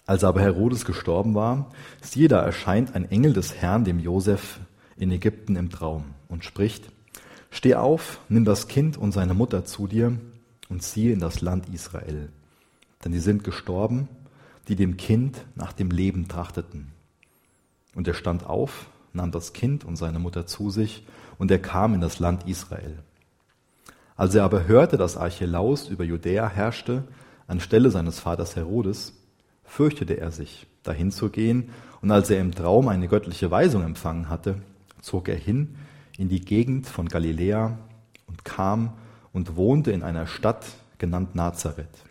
[0.07, 4.61] Als aber Herodes gestorben war, siehe, da erscheint ein Engel des Herrn dem Josef
[4.97, 6.91] in Ägypten im Traum und spricht,
[7.51, 10.19] Steh auf, nimm das Kind und seine Mutter zu dir
[10.69, 12.31] und ziehe in das Land Israel.
[13.05, 14.09] Denn sie sind gestorben,
[14.69, 16.93] die dem Kind nach dem Leben trachteten.
[17.95, 21.07] Und er stand auf, nahm das Kind und seine Mutter zu sich,
[21.39, 22.99] und er kam in das Land Israel.
[24.17, 27.05] Als er aber hörte, dass Archelaus über Judäa herrschte,
[27.47, 29.15] anstelle seines Vaters Herodes,
[29.65, 34.29] fürchtete er sich, dahin zu gehen, und als er im Traum eine göttliche Weisung empfangen
[34.29, 34.57] hatte,
[35.07, 35.77] zog er hin
[36.19, 37.79] in die Gegend von Galiläa
[38.27, 38.93] und kam
[39.33, 40.67] und wohnte in einer Stadt
[40.99, 42.05] genannt Nazareth,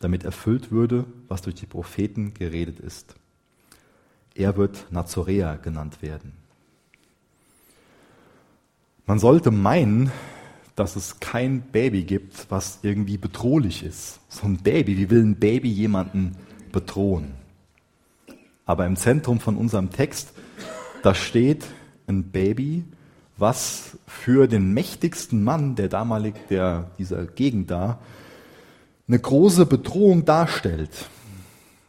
[0.00, 3.14] damit erfüllt würde, was durch die Propheten geredet ist.
[4.34, 6.32] Er wird Nazorea genannt werden.
[9.06, 10.10] Man sollte meinen,
[10.74, 14.20] dass es kein Baby gibt, was irgendwie bedrohlich ist.
[14.28, 16.36] So ein Baby, wie will ein Baby jemanden
[16.72, 17.34] bedrohen?
[18.64, 20.32] Aber im Zentrum von unserem Text,
[21.02, 21.64] da steht
[22.08, 22.84] ein Baby,
[23.36, 27.98] was für den mächtigsten Mann der damalig der dieser Gegend da
[29.06, 31.08] eine große Bedrohung darstellt.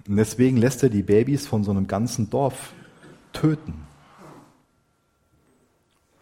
[0.08, 2.74] Und deswegen lässt er die Babys von so einem ganzen Dorf
[3.34, 3.86] töten.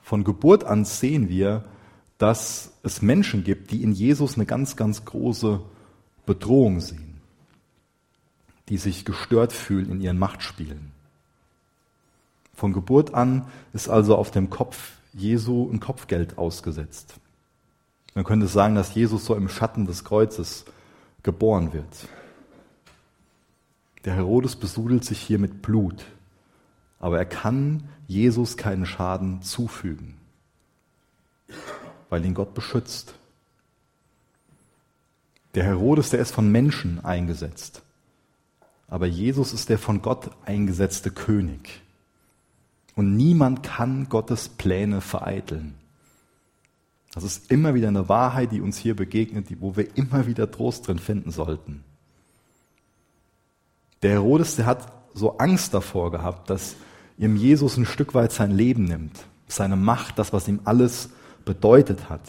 [0.01, 1.65] Von Geburt an sehen wir,
[2.17, 5.61] dass es Menschen gibt, die in Jesus eine ganz, ganz große
[6.25, 7.21] Bedrohung sehen,
[8.69, 10.96] die sich gestört fühlen in ihren Machtspielen.
[12.57, 17.13] Von Geburt an ist also auf dem Kopf Jesu ein Kopfgeld ausgesetzt.
[18.15, 20.65] Man könnte sagen, dass Jesus so im Schatten des Kreuzes
[21.21, 22.07] geboren wird.
[24.05, 26.03] Der Herodes besudelt sich hier mit Blut,
[26.99, 30.17] aber er kann Jesus keinen Schaden zufügen,
[32.09, 33.13] weil ihn Gott beschützt.
[35.53, 37.83] Der Herodes, der ist von Menschen eingesetzt,
[38.87, 41.83] aber Jesus ist der von Gott eingesetzte König.
[42.97, 45.75] Und niemand kann Gottes Pläne vereiteln.
[47.13, 50.87] Das ist immer wieder eine Wahrheit, die uns hier begegnet, wo wir immer wieder Trost
[50.87, 51.83] drin finden sollten.
[54.01, 56.75] Der Herodes, der hat so Angst davor gehabt, dass
[57.19, 61.11] ihm Jesus ein Stück weit sein Leben nimmt, seine Macht, das, was ihm alles
[61.45, 62.21] bedeutet hat.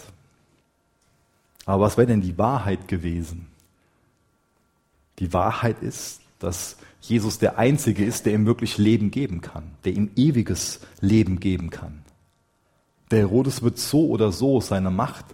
[1.65, 3.47] Aber was wäre denn die Wahrheit gewesen?
[5.19, 9.93] Die Wahrheit ist, dass Jesus der Einzige ist, der ihm wirklich Leben geben kann, der
[9.93, 12.03] ihm ewiges Leben geben kann.
[13.11, 15.25] Der Herodes wird so oder so seine Macht,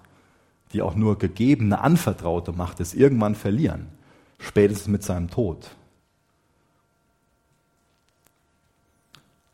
[0.73, 3.87] die auch nur gegebene, anvertraute Macht ist, irgendwann verlieren,
[4.38, 5.71] spätestens mit seinem Tod.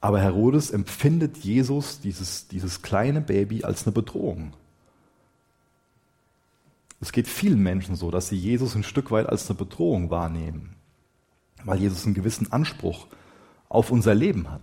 [0.01, 4.55] Aber Herodes empfindet Jesus, dieses, dieses kleine Baby, als eine Bedrohung.
[7.03, 10.75] Es geht vielen Menschen so, dass sie Jesus ein Stück weit als eine Bedrohung wahrnehmen,
[11.65, 13.07] weil Jesus einen gewissen Anspruch
[13.69, 14.63] auf unser Leben hat.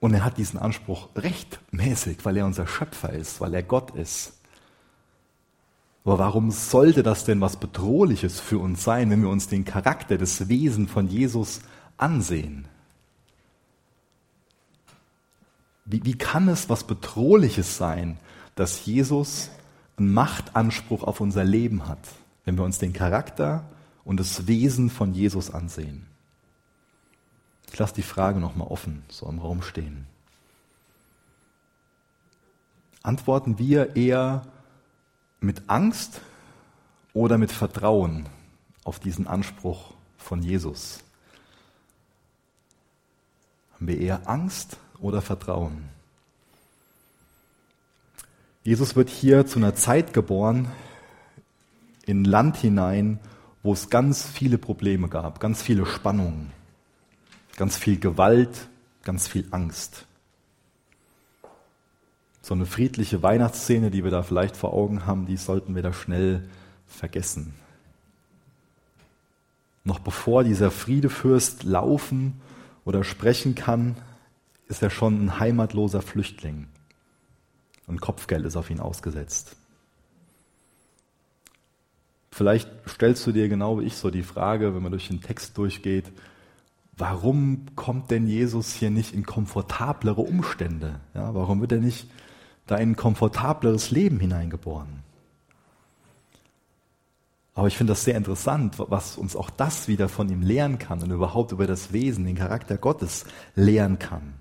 [0.00, 4.34] Und er hat diesen Anspruch rechtmäßig, weil er unser Schöpfer ist, weil er Gott ist.
[6.04, 10.16] Aber warum sollte das denn was Bedrohliches für uns sein, wenn wir uns den Charakter,
[10.18, 11.62] das Wesen von Jesus
[11.96, 12.68] ansehen.
[15.84, 18.18] Wie, wie kann es was Bedrohliches sein,
[18.54, 19.50] dass Jesus
[19.96, 21.98] einen Machtanspruch auf unser Leben hat,
[22.44, 23.64] wenn wir uns den Charakter
[24.06, 26.06] und das Wesen von Jesus ansehen?
[27.70, 30.06] Ich lasse die Frage nochmal offen, so im Raum stehen.
[33.02, 34.42] Antworten wir eher
[35.40, 36.22] mit Angst
[37.12, 38.26] oder mit Vertrauen
[38.84, 41.00] auf diesen Anspruch von Jesus?
[43.74, 45.88] Haben wir eher Angst oder Vertrauen?
[48.62, 50.72] Jesus wird hier zu einer Zeit geboren,
[52.06, 53.20] in Land hinein,
[53.66, 56.52] wo es ganz viele Probleme gab, ganz viele Spannungen,
[57.56, 58.68] ganz viel Gewalt,
[59.02, 60.06] ganz viel Angst.
[62.42, 65.92] So eine friedliche Weihnachtsszene, die wir da vielleicht vor Augen haben, die sollten wir da
[65.92, 66.48] schnell
[66.86, 67.54] vergessen.
[69.82, 72.40] Noch bevor dieser Friedefürst laufen
[72.84, 73.96] oder sprechen kann,
[74.68, 76.68] ist er schon ein heimatloser Flüchtling.
[77.88, 79.56] Und Kopfgeld ist auf ihn ausgesetzt.
[82.36, 85.56] Vielleicht stellst du dir genau wie ich so die Frage, wenn man durch den Text
[85.56, 86.12] durchgeht,
[86.98, 91.00] warum kommt denn Jesus hier nicht in komfortablere Umstände?
[91.14, 92.10] Ja, warum wird er nicht
[92.66, 95.02] da in ein komfortableres Leben hineingeboren?
[97.54, 101.02] Aber ich finde das sehr interessant, was uns auch das wieder von ihm lehren kann
[101.02, 104.34] und überhaupt über das Wesen, den Charakter Gottes lehren kann.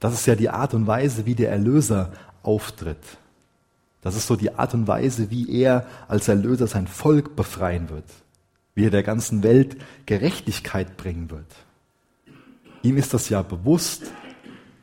[0.00, 3.18] Das ist ja die Art und Weise, wie der Erlöser auftritt.
[4.02, 8.04] Das ist so die Art und Weise, wie er als Erlöser sein Volk befreien wird,
[8.74, 11.46] wie er der ganzen Welt Gerechtigkeit bringen wird.
[12.82, 14.10] Ihm ist das ja bewusst,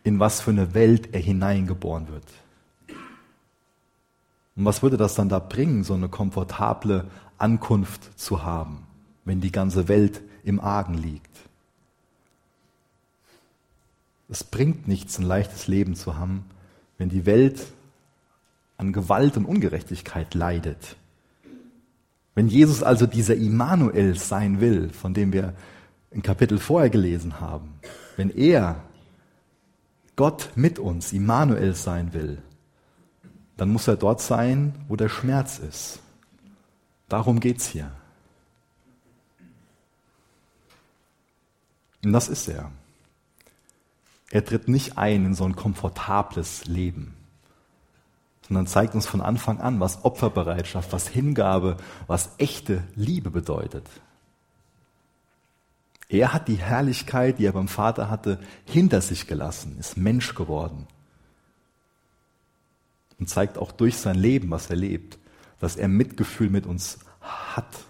[0.04, 2.24] in was für eine Welt er hineingeboren wird.
[4.56, 7.06] Und was würde das dann da bringen, so eine komfortable
[7.38, 8.88] Ankunft zu haben,
[9.26, 11.30] wenn die ganze Welt im Argen liegt?
[14.30, 16.46] Es bringt nichts, ein leichtes Leben zu haben,
[16.98, 17.66] wenn die Welt
[18.80, 20.96] an Gewalt und Ungerechtigkeit leidet.
[22.34, 25.54] Wenn Jesus also dieser Immanuel sein will, von dem wir
[26.14, 27.74] ein Kapitel vorher gelesen haben,
[28.16, 28.82] wenn er
[30.16, 32.42] Gott mit uns, Immanuel sein will,
[33.58, 36.00] dann muss er dort sein, wo der Schmerz ist.
[37.10, 37.92] Darum geht es hier.
[42.06, 42.72] Und das ist er.
[44.32, 47.19] Er tritt nicht ein in so ein komfortables Leben,
[48.50, 53.86] sondern zeigt uns von Anfang an, was Opferbereitschaft, was Hingabe, was echte Liebe bedeutet.
[56.10, 60.88] Er hat die Herrlichkeit, die er beim Vater hatte, hinter sich gelassen, ist Mensch geworden
[63.20, 65.20] und zeigt auch durch sein Leben, was er lebt,
[65.60, 67.86] dass er Mitgefühl mit uns hat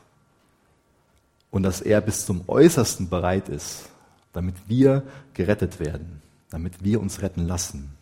[1.51, 3.89] und dass er bis zum Äußersten bereit ist,
[4.33, 7.95] damit wir gerettet werden, damit wir uns retten lassen.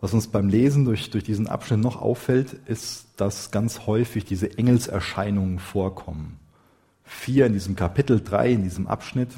[0.00, 4.56] Was uns beim Lesen durch, durch diesen Abschnitt noch auffällt, ist, dass ganz häufig diese
[4.56, 6.38] Engelserscheinungen vorkommen.
[7.04, 9.28] Vier in diesem Kapitel, drei in diesem Abschnitt.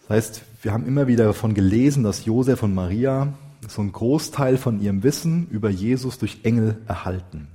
[0.00, 3.32] Das heißt, wir haben immer wieder davon gelesen, dass Josef und Maria
[3.68, 7.46] so einen Großteil von ihrem Wissen über Jesus durch Engel erhalten.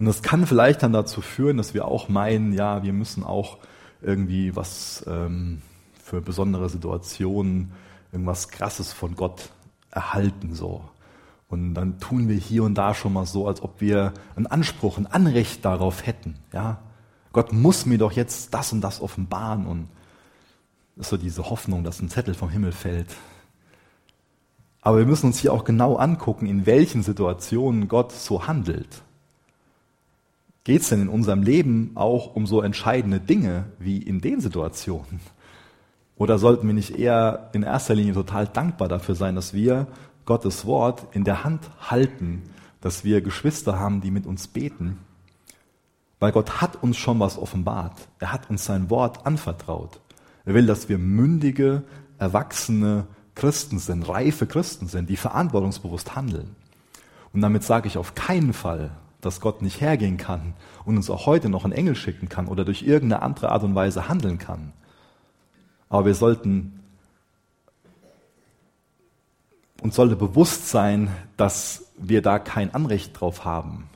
[0.00, 3.58] Und das kann vielleicht dann dazu führen, dass wir auch meinen, ja, wir müssen auch
[4.02, 5.60] irgendwie was ähm,
[6.02, 7.70] für besondere Situationen
[8.12, 9.50] irgendwas Krasses von Gott
[9.90, 10.84] erhalten so.
[11.48, 14.98] Und dann tun wir hier und da schon mal so, als ob wir einen Anspruch,
[14.98, 16.36] ein Anrecht darauf hätten.
[16.52, 16.80] Ja,
[17.32, 19.88] Gott muss mir doch jetzt das und das offenbaren und
[20.96, 23.16] das ist so diese Hoffnung, dass ein Zettel vom Himmel fällt.
[24.82, 29.02] Aber wir müssen uns hier auch genau angucken, in welchen Situationen Gott so handelt.
[30.64, 35.20] Geht es denn in unserem Leben auch um so entscheidende Dinge wie in den Situationen?
[36.20, 39.86] Oder sollten wir nicht eher in erster Linie total dankbar dafür sein, dass wir
[40.26, 42.42] Gottes Wort in der Hand halten,
[42.82, 44.98] dass wir Geschwister haben, die mit uns beten?
[46.18, 47.96] Weil Gott hat uns schon was offenbart.
[48.18, 49.98] Er hat uns sein Wort anvertraut.
[50.44, 51.84] Er will, dass wir mündige,
[52.18, 56.54] erwachsene Christen sind, reife Christen sind, die verantwortungsbewusst handeln.
[57.32, 58.90] Und damit sage ich auf keinen Fall,
[59.22, 60.52] dass Gott nicht hergehen kann
[60.84, 63.74] und uns auch heute noch einen Engel schicken kann oder durch irgendeine andere Art und
[63.74, 64.74] Weise handeln kann.
[65.90, 66.80] Aber wir sollten
[69.82, 73.88] uns sollte bewusst sein, dass wir da kein Anrecht drauf haben,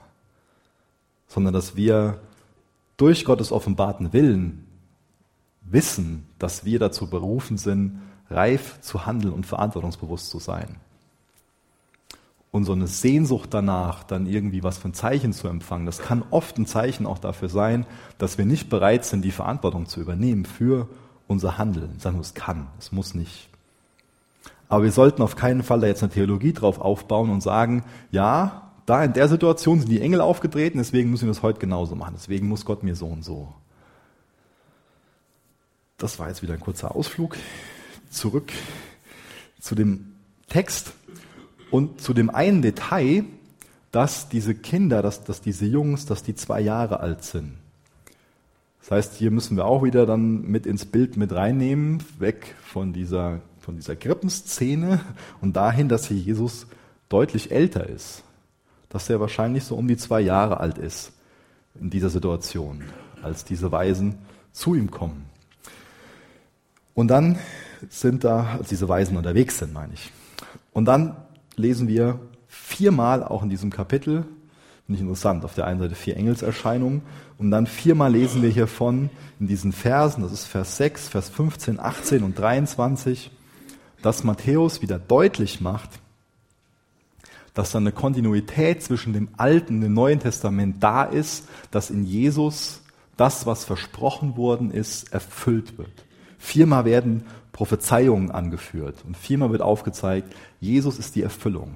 [1.29, 2.21] sondern dass wir
[2.97, 4.67] durch Gottes offenbarten Willen
[5.63, 10.77] wissen, dass wir dazu berufen sind, reif zu handeln und verantwortungsbewusst zu sein.
[12.51, 16.57] Und so eine Sehnsucht danach, dann irgendwie was von Zeichen zu empfangen, das kann oft
[16.57, 17.85] ein Zeichen auch dafür sein,
[18.17, 20.89] dass wir nicht bereit sind, die Verantwortung zu übernehmen für
[21.27, 21.99] unser Handeln.
[21.99, 23.49] Sagen wir, es kann, es muss nicht.
[24.69, 28.73] Aber wir sollten auf keinen Fall da jetzt eine Theologie drauf aufbauen und sagen, ja,
[28.87, 32.15] da in der Situation sind die Engel aufgetreten, deswegen müssen wir es heute genauso machen.
[32.17, 33.53] Deswegen muss Gott mir so und so.
[35.97, 37.37] Das war jetzt wieder ein kurzer Ausflug.
[38.11, 38.53] Zurück
[39.61, 40.15] zu dem
[40.49, 40.93] Text
[41.71, 43.25] und zu dem einen Detail,
[43.91, 47.55] dass diese Kinder, dass, dass diese Jungs, dass die zwei Jahre alt sind.
[48.85, 52.92] Das heißt, hier müssen wir auch wieder dann mit ins Bild mit reinnehmen, weg von
[52.92, 55.01] dieser, von dieser Krippenszene
[55.40, 56.66] und dahin, dass hier Jesus
[57.09, 58.25] deutlich älter ist.
[58.90, 61.12] Dass er wahrscheinlich so um die zwei Jahre alt ist
[61.81, 62.85] in dieser Situation,
[63.23, 64.16] als diese Weisen
[64.53, 65.25] zu ihm kommen.
[66.92, 67.38] Und dann
[67.88, 70.12] sind da, als diese Weisen unterwegs sind, meine ich.
[70.75, 71.16] Und dann
[71.57, 74.27] lesen wir viermal auch in diesem Kapitel,
[74.87, 75.44] Finde ich interessant.
[75.44, 77.03] Auf der einen Seite vier Engelserscheinungen
[77.38, 81.81] und dann viermal lesen wir hiervon in diesen Versen, das ist Vers 6, Vers 15,
[81.81, 83.31] 18 und 23,
[84.03, 85.90] dass Matthäus wieder deutlich macht,
[87.55, 92.05] dass da eine Kontinuität zwischen dem Alten und dem Neuen Testament da ist, dass in
[92.05, 92.83] Jesus
[93.16, 96.05] das, was versprochen worden ist, erfüllt wird.
[96.38, 101.75] Viermal werden Prophezeiungen angeführt und viermal wird aufgezeigt, Jesus ist die Erfüllung.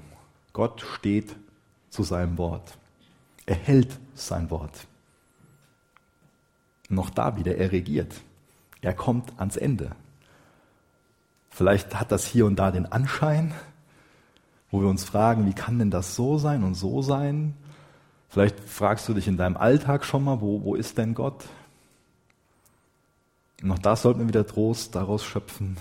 [0.52, 1.36] Gott steht
[1.90, 2.77] zu seinem Wort.
[3.48, 4.86] Er hält sein Wort.
[6.90, 8.12] Noch da wieder, er regiert.
[8.82, 9.92] Er kommt ans Ende.
[11.48, 13.54] Vielleicht hat das hier und da den Anschein,
[14.70, 17.54] wo wir uns fragen, wie kann denn das so sein und so sein?
[18.28, 21.46] Vielleicht fragst du dich in deinem Alltag schon mal, wo, wo ist denn Gott?
[23.62, 25.78] Und auch das sollten wir wieder Trost daraus schöpfen.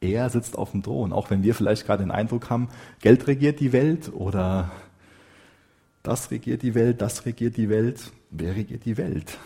[0.00, 2.68] Er sitzt auf dem Thron, auch wenn wir vielleicht gerade den Eindruck haben,
[3.00, 4.72] Geld regiert die Welt oder
[6.02, 8.12] das regiert die Welt, das regiert die Welt.
[8.30, 9.38] Wer regiert die Welt?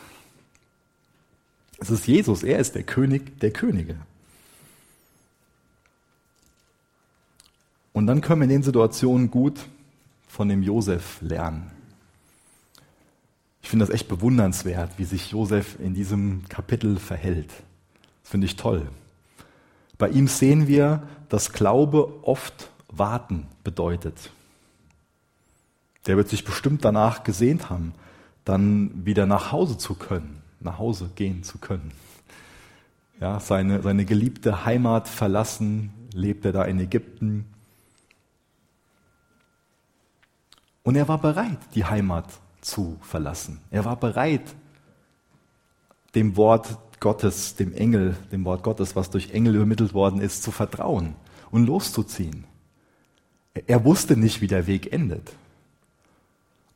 [1.78, 3.96] Es ist Jesus, er ist der König der Könige.
[7.92, 9.60] Und dann können wir in den Situationen gut
[10.28, 11.70] von dem Josef lernen.
[13.62, 17.50] Ich finde das echt bewundernswert, wie sich Josef in diesem Kapitel verhält.
[18.22, 18.88] Das finde ich toll.
[19.96, 24.30] Bei ihm sehen wir, dass Glaube oft warten bedeutet.
[26.06, 27.94] Der wird sich bestimmt danach gesehnt haben,
[28.44, 31.92] dann wieder nach Hause zu können, nach Hause gehen zu können.
[33.20, 37.46] Ja, seine, seine geliebte Heimat verlassen, lebt er da in Ägypten.
[40.82, 42.26] Und er war bereit, die Heimat
[42.60, 43.60] zu verlassen.
[43.70, 44.54] Er war bereit,
[46.14, 50.50] dem Wort Gottes, dem Engel, dem Wort Gottes, was durch Engel übermittelt worden ist, zu
[50.50, 51.14] vertrauen
[51.50, 52.44] und loszuziehen.
[53.66, 55.32] Er wusste nicht, wie der Weg endet.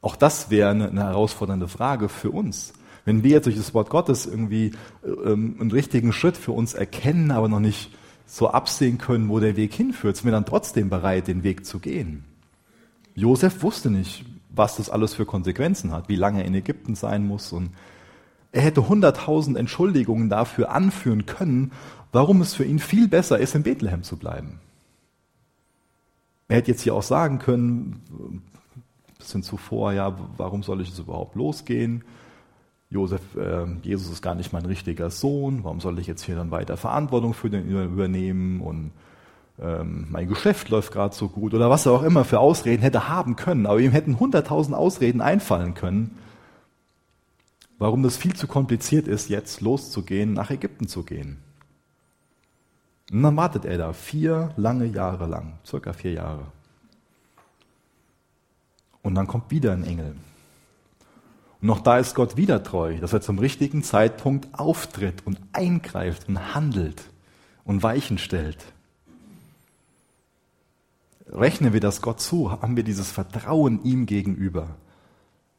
[0.00, 2.72] Auch das wäre eine, eine herausfordernde Frage für uns.
[3.04, 4.72] Wenn wir jetzt durch das Wort Gottes irgendwie
[5.04, 7.90] ähm, einen richtigen Schritt für uns erkennen, aber noch nicht
[8.26, 11.78] so absehen können, wo der Weg hinführt, sind wir dann trotzdem bereit, den Weg zu
[11.78, 12.24] gehen.
[13.14, 17.26] Josef wusste nicht, was das alles für Konsequenzen hat, wie lange er in Ägypten sein
[17.26, 17.70] muss und
[18.52, 21.72] er hätte hunderttausend Entschuldigungen dafür anführen können,
[22.12, 24.60] warum es für ihn viel besser ist, in Bethlehem zu bleiben.
[26.48, 28.42] Er hätte jetzt hier auch sagen können,
[29.28, 32.04] ein bisschen zuvor, ja, warum soll ich jetzt überhaupt losgehen?
[32.90, 36.50] Josef, äh, Jesus ist gar nicht mein richtiger Sohn, warum soll ich jetzt hier dann
[36.50, 38.92] weiter Verantwortung für den übernehmen und
[39.60, 43.08] ähm, mein Geschäft läuft gerade so gut oder was er auch immer für Ausreden hätte
[43.08, 46.16] haben können, aber ihm hätten hunderttausend Ausreden einfallen können,
[47.78, 51.38] warum das viel zu kompliziert ist, jetzt loszugehen, nach Ägypten zu gehen.
[53.10, 56.52] Und dann wartet er da vier lange Jahre lang, circa vier Jahre.
[59.08, 60.14] Und dann kommt wieder ein Engel.
[61.62, 66.28] Und noch da ist Gott wieder treu, dass er zum richtigen Zeitpunkt auftritt und eingreift
[66.28, 67.04] und handelt
[67.64, 68.58] und Weichen stellt.
[71.26, 74.76] Rechnen wir das Gott zu, haben wir dieses Vertrauen ihm gegenüber,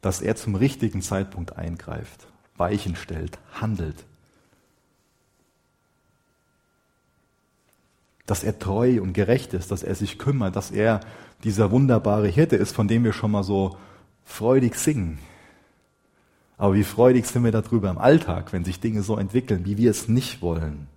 [0.02, 4.06] dass er zum richtigen Zeitpunkt eingreift, Weichen stellt, handelt.
[8.30, 11.00] Dass er treu und gerecht ist, dass er sich kümmert, dass er
[11.44, 13.76] dieser wunderbare Hirte ist, von dem wir schon mal so
[14.24, 15.18] freudig singen.
[16.56, 19.90] Aber wie freudig sind wir darüber im Alltag, wenn sich Dinge so entwickeln, wie wir
[19.90, 20.88] es nicht wollen.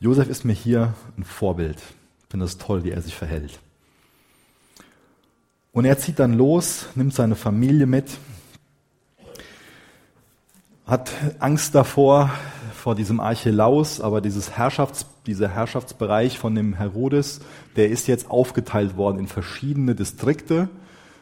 [0.00, 1.76] Josef ist mir hier ein Vorbild.
[1.76, 3.60] Ich finde es toll, wie er sich verhält.
[5.72, 8.16] Und er zieht dann los, nimmt seine Familie mit,
[10.86, 12.30] hat Angst davor,
[12.84, 17.40] vor diesem Archelaus, aber dieses Herrschafts, dieser Herrschaftsbereich von dem Herodes,
[17.76, 20.68] der ist jetzt aufgeteilt worden in verschiedene Distrikte.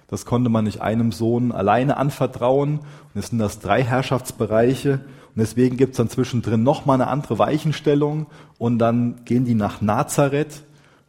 [0.09, 2.81] Das konnte man nicht einem Sohn alleine anvertrauen.
[2.81, 4.95] Und es sind das drei Herrschaftsbereiche.
[4.95, 8.27] Und deswegen gibt es dann zwischendrin nochmal eine andere Weichenstellung.
[8.59, 10.65] Und dann gehen die nach Nazareth,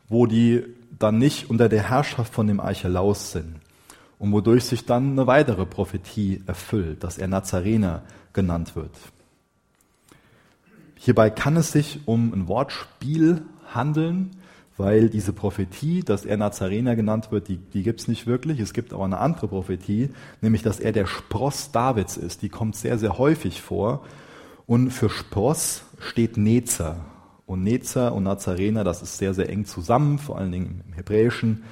[0.07, 0.65] wo die
[0.99, 3.55] dann nicht unter der Herrschaft von dem Archelaus sind.
[4.19, 8.91] Und wodurch sich dann eine weitere Prophetie erfüllt, dass er Nazarener genannt wird.
[11.03, 13.41] Hierbei kann es sich um ein Wortspiel
[13.73, 14.31] handeln,
[14.77, 18.61] weil diese Prophetie, dass er Nazarener genannt wird, die, die gibt es nicht wirklich.
[18.61, 22.41] Es gibt aber eine andere Prophetie, nämlich dass er der Spross Davids ist.
[22.41, 24.05] Die kommt sehr, sehr häufig vor.
[24.65, 27.01] Und für Spross steht Nezer.
[27.45, 31.63] Und Nezer und Nazarener, das ist sehr, sehr eng zusammen, vor allen Dingen im Hebräischen.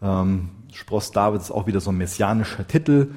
[0.00, 3.08] Ähm, Spross David ist auch wieder so ein messianischer Titel.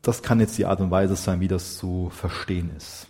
[0.00, 3.08] Das kann jetzt die Art und Weise sein, wie das zu verstehen ist.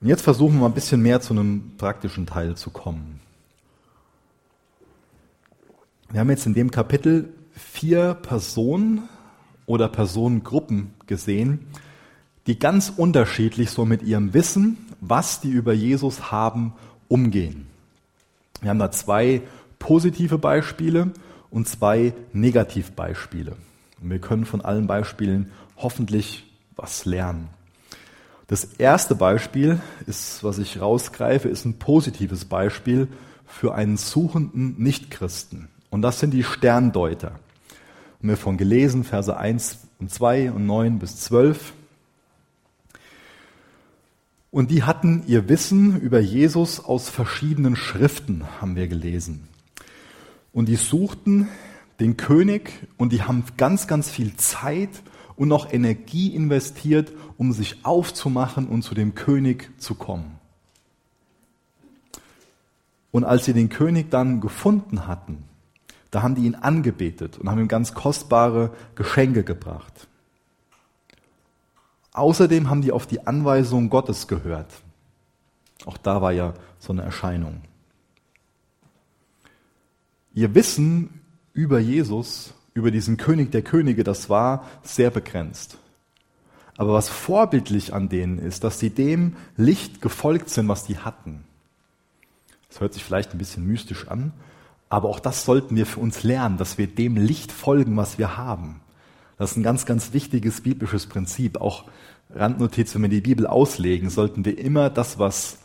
[0.00, 3.20] Und jetzt versuchen wir mal ein bisschen mehr zu einem praktischen Teil zu kommen.
[6.10, 9.08] Wir haben jetzt in dem Kapitel vier Personen
[9.64, 11.66] oder Personengruppen gesehen,
[12.46, 16.74] die ganz unterschiedlich so mit ihrem Wissen, was die über Jesus haben,
[17.08, 17.66] umgehen.
[18.60, 19.42] Wir haben da zwei
[19.78, 21.10] positive Beispiele
[21.50, 23.56] und zwei Negativbeispiele.
[24.00, 26.44] Und wir können von allen Beispielen hoffentlich
[26.76, 27.48] was lernen.
[28.48, 33.08] Das erste Beispiel ist, was ich rausgreife, ist ein positives Beispiel
[33.44, 35.68] für einen suchenden Nichtchristen.
[35.90, 37.32] Und das sind die Sterndeuter.
[38.18, 41.72] Haben wir von gelesen, Verse 1 und 2 und 9 bis 12.
[44.52, 49.48] Und die hatten ihr Wissen über Jesus aus verschiedenen Schriften, haben wir gelesen.
[50.52, 51.48] Und die suchten
[51.98, 54.90] den König und die haben ganz, ganz viel Zeit
[55.36, 60.38] und noch Energie investiert, um sich aufzumachen und zu dem König zu kommen.
[63.10, 65.44] Und als sie den König dann gefunden hatten,
[66.10, 70.08] da haben die ihn angebetet und haben ihm ganz kostbare Geschenke gebracht.
[72.12, 74.72] Außerdem haben die auf die Anweisung Gottes gehört.
[75.84, 77.60] Auch da war ja so eine Erscheinung.
[80.32, 81.20] Ihr Wissen
[81.52, 85.78] über Jesus, über diesen König der Könige, das war sehr begrenzt.
[86.76, 91.44] Aber was vorbildlich an denen ist, dass sie dem Licht gefolgt sind, was die hatten.
[92.68, 94.34] Das hört sich vielleicht ein bisschen mystisch an,
[94.90, 98.36] aber auch das sollten wir für uns lernen, dass wir dem Licht folgen, was wir
[98.36, 98.80] haben.
[99.38, 101.58] Das ist ein ganz, ganz wichtiges biblisches Prinzip.
[101.60, 101.84] Auch
[102.30, 105.58] Randnotiz, wenn wir die Bibel auslegen, sollten wir immer das, was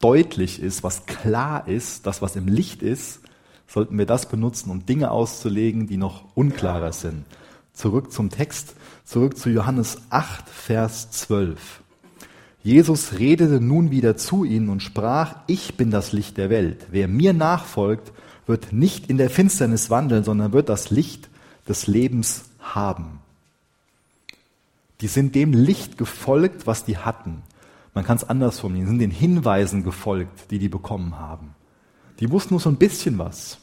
[0.00, 3.20] deutlich ist, was klar ist, das, was im Licht ist,
[3.68, 7.24] sollten wir das benutzen, um Dinge auszulegen, die noch unklarer sind.
[7.72, 11.82] Zurück zum Text, zurück zu Johannes 8, Vers 12.
[12.64, 16.86] Jesus redete nun wieder zu ihnen und sprach, ich bin das Licht der Welt.
[16.90, 18.12] Wer mir nachfolgt,
[18.46, 21.28] wird nicht in der Finsternis wandeln, sondern wird das Licht
[21.68, 23.20] des Lebens haben.
[25.00, 27.42] Die sind dem Licht gefolgt, was die hatten.
[27.94, 31.54] Man kann es anders formulieren, sind den Hinweisen gefolgt, die die bekommen haben.
[32.20, 33.58] Die wussten nur so ein bisschen was.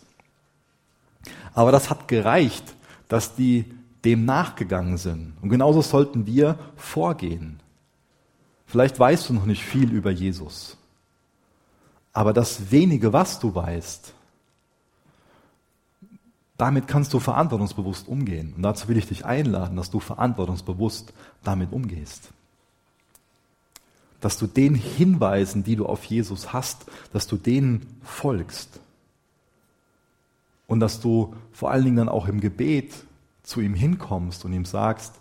[1.53, 2.75] Aber das hat gereicht,
[3.07, 3.65] dass die
[4.03, 5.33] dem nachgegangen sind.
[5.41, 7.59] Und genauso sollten wir vorgehen.
[8.67, 10.77] Vielleicht weißt du noch nicht viel über Jesus.
[12.13, 14.13] Aber das wenige, was du weißt,
[16.57, 18.53] damit kannst du verantwortungsbewusst umgehen.
[18.55, 22.29] Und dazu will ich dich einladen, dass du verantwortungsbewusst damit umgehst.
[24.25, 28.79] Dass du den Hinweisen, die du auf Jesus hast, dass du denen folgst.
[30.65, 32.91] Und dass du vor allen Dingen dann auch im Gebet
[33.43, 35.13] zu ihm hinkommst und ihm sagst,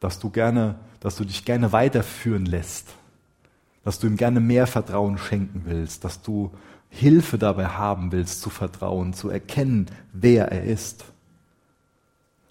[0.00, 2.88] dass du gerne, dass du dich gerne weiterführen lässt,
[3.84, 6.50] dass du ihm gerne mehr Vertrauen schenken willst, dass du
[6.90, 11.06] Hilfe dabei haben willst, zu vertrauen, zu erkennen, wer er ist.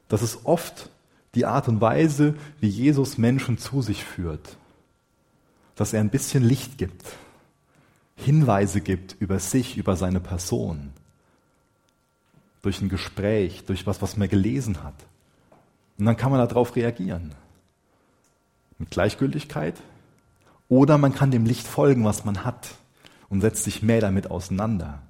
[0.08, 0.90] Das ist oft
[1.36, 4.58] die Art und Weise, wie Jesus Menschen zu sich führt.
[5.80, 7.06] Dass er ein bisschen Licht gibt,
[8.18, 10.92] Hinweise gibt über sich, über seine Person.
[12.62, 15.06] Durch ein Gespräch, durch was, was man gelesen hat.
[15.98, 17.34] Und dann kann man darauf reagieren.
[18.78, 19.76] Mit Gleichgültigkeit.
[20.68, 22.72] Oder man kann dem Licht folgen, was man hat
[23.30, 25.02] und setzt sich mehr damit auseinander.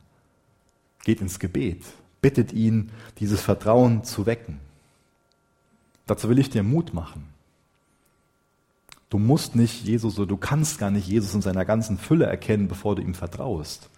[1.04, 1.84] Geht ins Gebet,
[2.22, 4.60] bittet ihn, dieses Vertrauen zu wecken.
[6.06, 7.39] Dazu will ich dir Mut machen.
[9.10, 12.68] Du musst nicht Jesus oder du kannst gar nicht Jesus in seiner ganzen Fülle erkennen,
[12.68, 13.90] bevor du ihm vertraust.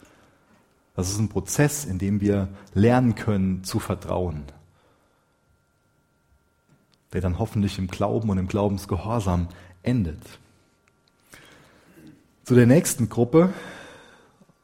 [0.96, 4.44] Das ist ein Prozess, in dem wir lernen können zu vertrauen.
[7.12, 9.50] Der dann hoffentlich im Glauben und im Glaubensgehorsam
[9.84, 10.22] endet.
[12.44, 13.54] Zu der nächsten Gruppe,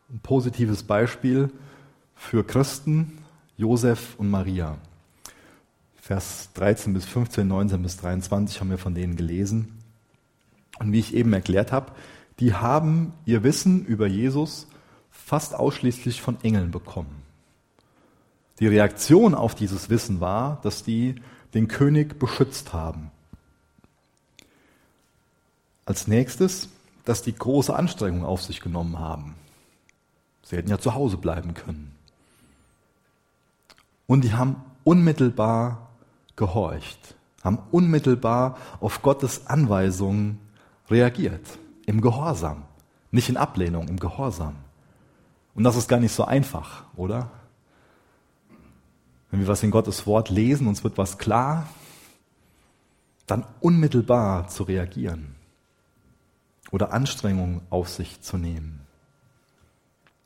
[0.09, 1.51] ein positives Beispiel
[2.15, 3.17] für Christen,
[3.57, 4.77] Josef und Maria.
[5.97, 9.76] Vers 13 bis 15, 19 bis 23 haben wir von denen gelesen.
[10.79, 11.91] Und wie ich eben erklärt habe,
[12.39, 14.67] die haben ihr Wissen über Jesus
[15.09, 17.23] fast ausschließlich von Engeln bekommen.
[18.59, 21.15] Die Reaktion auf dieses Wissen war, dass die
[21.53, 23.11] den König beschützt haben.
[25.85, 26.69] Als nächstes,
[27.05, 29.35] dass die große Anstrengung auf sich genommen haben.
[30.43, 31.95] Sie hätten ja zu Hause bleiben können.
[34.07, 35.89] Und die haben unmittelbar
[36.35, 40.39] gehorcht, haben unmittelbar auf Gottes Anweisungen
[40.89, 41.45] reagiert,
[41.85, 42.63] im Gehorsam,
[43.11, 44.55] nicht in Ablehnung, im Gehorsam.
[45.55, 47.31] Und das ist gar nicht so einfach, oder?
[49.31, 51.67] Wenn wir was in Gottes Wort lesen, uns wird was klar,
[53.25, 55.35] dann unmittelbar zu reagieren
[56.71, 58.81] oder Anstrengungen auf sich zu nehmen.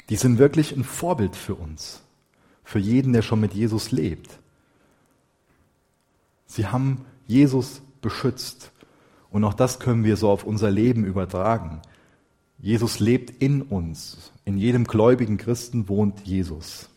[0.09, 2.01] Die sind wirklich ein Vorbild für uns,
[2.64, 4.39] für jeden, der schon mit Jesus lebt.
[6.45, 8.72] Sie haben Jesus beschützt.
[9.32, 11.82] Und auch das können wir so auf unser Leben übertragen.
[12.60, 14.32] Jesus lebt in uns.
[14.46, 16.90] In jedem gläubigen Christen wohnt Jesus.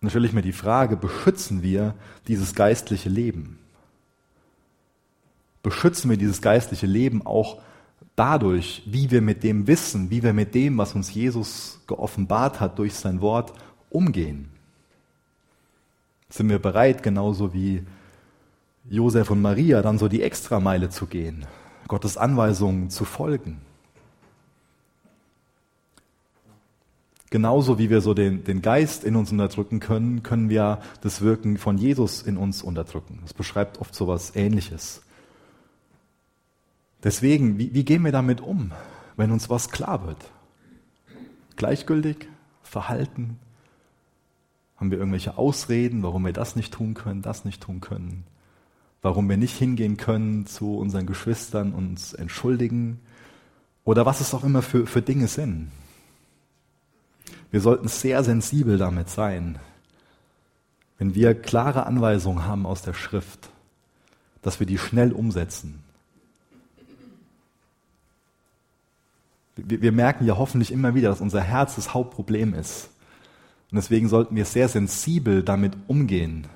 [0.00, 1.94] Und da stelle ich mir die Frage, beschützen wir
[2.26, 3.58] dieses geistliche Leben?
[5.62, 7.60] Beschützen wir dieses geistliche Leben auch
[8.16, 12.78] dadurch, wie wir mit dem Wissen, wie wir mit dem, was uns Jesus geoffenbart hat
[12.78, 13.52] durch sein Wort,
[13.90, 14.48] umgehen.
[16.30, 17.84] Sind wir bereit, genauso wie
[18.90, 21.46] Josef und Maria, dann so die Extrameile zu gehen,
[21.86, 23.60] Gottes Anweisungen zu folgen?
[27.30, 31.56] Genauso wie wir so den, den Geist in uns unterdrücken können, können wir das Wirken
[31.56, 33.20] von Jesus in uns unterdrücken.
[33.22, 35.02] Das beschreibt oft so etwas Ähnliches.
[37.04, 38.72] Deswegen, wie, wie gehen wir damit um,
[39.16, 40.32] wenn uns was klar wird?
[41.54, 42.26] Gleichgültig?
[42.64, 43.38] Verhalten?
[44.76, 48.24] Haben wir irgendwelche Ausreden, warum wir das nicht tun können, das nicht tun können?
[49.02, 53.00] Warum wir nicht hingehen können zu unseren Geschwistern, uns entschuldigen?
[53.84, 55.70] Oder was es auch immer für, für Dinge sind.
[57.50, 59.58] Wir sollten sehr sensibel damit sein,
[60.98, 63.50] wenn wir klare Anweisungen haben aus der Schrift,
[64.42, 65.82] dass wir die schnell umsetzen,
[69.56, 72.90] wir, wir merken ja hoffentlich immer wieder, dass unser Herz das Hauptproblem ist.
[73.70, 76.46] Und deswegen sollten wir sehr sensibel damit umgehen,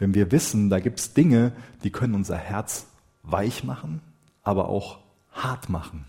[0.00, 1.52] wenn wir wissen, da gibt es Dinge,
[1.84, 2.86] die können unser Herz
[3.22, 4.00] weich machen,
[4.42, 4.98] aber auch
[5.30, 6.06] hart machen.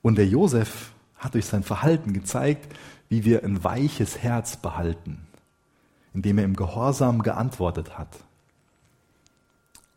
[0.00, 2.72] Und der Josef hat durch sein Verhalten gezeigt,
[3.08, 5.26] wie wir ein weiches Herz behalten,
[6.14, 8.20] indem er im Gehorsam geantwortet hat.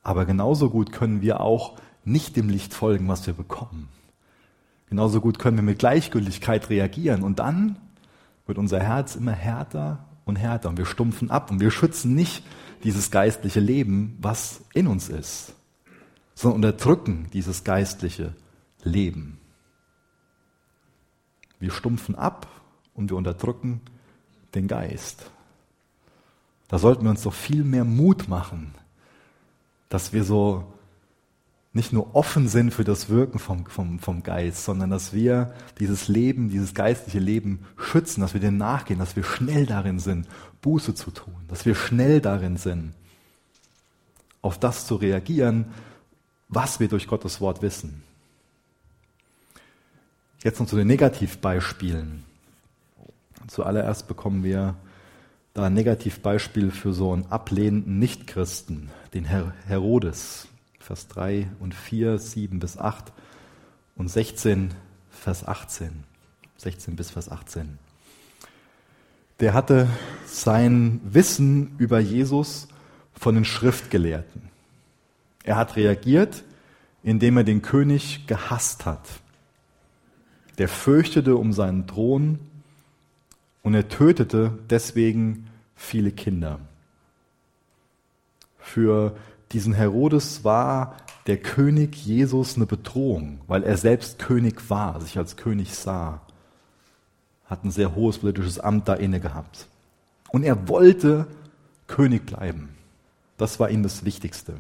[0.02, 3.88] Aber genauso gut können wir auch nicht dem Licht folgen, was wir bekommen.
[4.90, 7.76] Genauso gut können wir mit Gleichgültigkeit reagieren und dann
[8.48, 12.44] wird unser Herz immer härter und härter und wir stumpfen ab und wir schützen nicht
[12.84, 15.54] dieses geistliche Leben, was in uns ist,
[16.36, 18.34] sondern unterdrücken dieses geistliche
[18.84, 19.40] Leben.
[21.60, 22.48] Wir stumpfen ab
[22.94, 23.82] und wir unterdrücken
[24.54, 25.32] den Geist.
[26.68, 28.76] Da sollten wir uns doch viel mehr Mut machen,
[29.90, 30.66] dass wir so
[31.74, 36.08] nicht nur offen sind für das Wirken vom, vom, vom Geist, sondern dass wir dieses
[36.08, 40.28] Leben, dieses geistliche Leben schützen, dass wir dem nachgehen, dass wir schnell darin sind,
[40.62, 42.94] Buße zu tun, dass wir schnell darin sind,
[44.42, 45.66] auf das zu reagieren,
[46.50, 48.04] was wir durch Gottes Wort wissen.
[50.44, 52.24] Jetzt noch zu den Negativbeispielen.
[53.48, 54.76] Zuallererst bekommen wir
[55.54, 60.47] da ein Negativbeispiel für so einen ablehnenden Nichtchristen, den Her Herodes.
[60.88, 63.12] Vers 3 und 4, 7 bis 8
[63.98, 64.74] und 16,
[65.12, 66.06] Vers 18.
[66.56, 67.78] 16 bis Vers 18.
[69.42, 69.90] Der hatte
[70.26, 72.70] sein Wissen über Jesus
[73.12, 74.44] von den Schriftgelehrten.
[75.44, 76.46] Er hat reagiert,
[77.04, 79.10] indem er den König gehasst hat.
[80.58, 82.40] Der fürchtete um seinen Thron
[83.62, 86.62] und er tötete deswegen viele Kinder.
[88.58, 89.18] Für
[89.52, 95.36] diesen Herodes war der König Jesus eine Bedrohung, weil er selbst König war, sich als
[95.36, 96.22] König sah,
[97.46, 99.68] hat ein sehr hohes politisches Amt da inne gehabt.
[100.30, 101.28] Und er wollte
[101.88, 102.70] König bleiben.
[103.38, 104.56] Das war ihm das Wichtigste.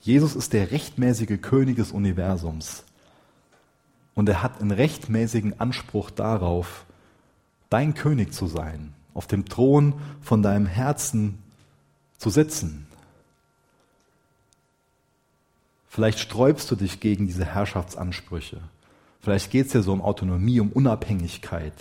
[0.00, 2.84] Jesus ist der rechtmäßige König des Universums.
[4.14, 6.84] Und er hat einen rechtmäßigen Anspruch darauf,
[7.70, 11.38] dein König zu sein, auf dem Thron von deinem Herzen
[12.24, 12.86] zu sitzen.
[15.86, 18.62] Vielleicht sträubst du dich gegen diese Herrschaftsansprüche.
[19.20, 21.74] Vielleicht geht es dir so um Autonomie, um Unabhängigkeit.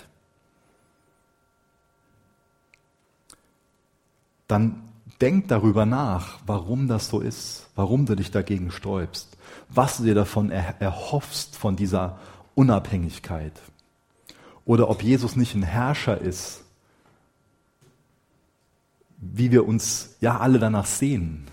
[4.50, 4.84] Dann
[5.22, 9.38] denk darüber nach, warum das so ist, warum du dich dagegen sträubst,
[9.70, 12.20] was du dir davon erhoffst von dieser
[12.54, 13.54] Unabhängigkeit.
[14.66, 16.63] Oder ob Jesus nicht ein Herrscher ist,
[19.32, 21.46] wie wir uns ja alle danach sehen.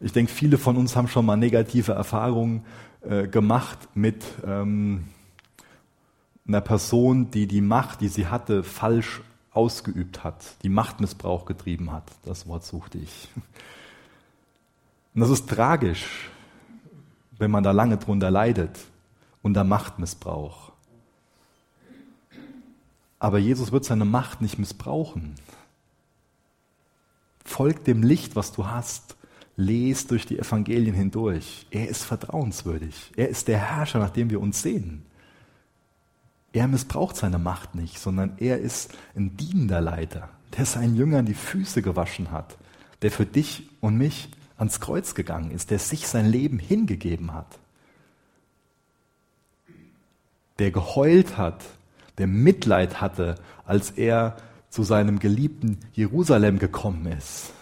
[0.00, 2.64] Ich denke, viele von uns haben schon mal negative Erfahrungen
[3.02, 5.04] äh, gemacht mit ähm,
[6.46, 9.22] einer Person, die die Macht, die sie hatte, falsch
[9.52, 12.04] ausgeübt hat, die Machtmissbrauch getrieben hat.
[12.24, 13.28] Das Wort suchte ich.
[15.14, 16.30] Und das ist tragisch,
[17.38, 18.78] wenn man da lange drunter leidet,
[19.40, 20.72] unter Machtmissbrauch.
[23.18, 25.34] Aber Jesus wird seine Macht nicht missbrauchen.
[27.46, 29.16] Folg dem Licht, was du hast.
[29.56, 31.66] Les durch die Evangelien hindurch.
[31.70, 33.12] Er ist vertrauenswürdig.
[33.16, 35.02] Er ist der Herrscher, nach dem wir uns sehen.
[36.52, 41.34] Er missbraucht seine Macht nicht, sondern er ist ein dienender Leiter, der seinen Jüngern die
[41.34, 42.56] Füße gewaschen hat,
[43.02, 47.58] der für dich und mich ans Kreuz gegangen ist, der sich sein Leben hingegeben hat,
[50.58, 51.62] der geheult hat,
[52.18, 54.36] der Mitleid hatte, als er
[54.70, 57.52] zu seinem geliebten Jerusalem gekommen ist.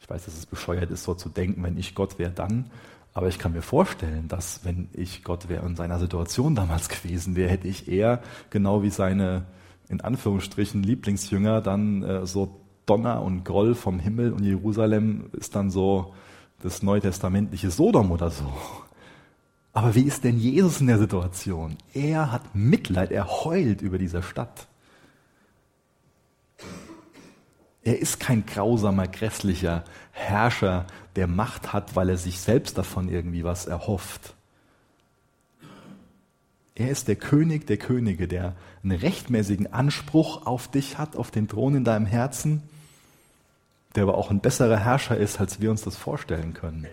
[0.00, 2.70] Ich weiß, dass es bescheuert ist, so zu denken, wenn ich Gott wäre, dann.
[3.12, 7.36] Aber ich kann mir vorstellen, dass wenn ich Gott wäre in seiner Situation damals gewesen
[7.36, 9.46] wäre, hätte ich eher genau wie seine
[9.88, 15.70] in Anführungsstrichen Lieblingsjünger dann äh, so Donner und Groll vom Himmel und Jerusalem ist dann
[15.70, 16.14] so
[16.62, 18.52] das neutestamentliche Sodom oder so.
[19.72, 21.76] Aber wie ist denn Jesus in der Situation?
[21.94, 24.66] Er hat Mitleid, er heult über diese Stadt.
[27.82, 33.44] Er ist kein grausamer, grässlicher Herrscher, der Macht hat, weil er sich selbst davon irgendwie
[33.44, 34.34] was erhofft.
[36.74, 41.48] Er ist der König der Könige, der einen rechtmäßigen Anspruch auf dich hat, auf den
[41.48, 42.62] Thron in deinem Herzen,
[43.94, 46.86] der aber auch ein besserer Herrscher ist, als wir uns das vorstellen können.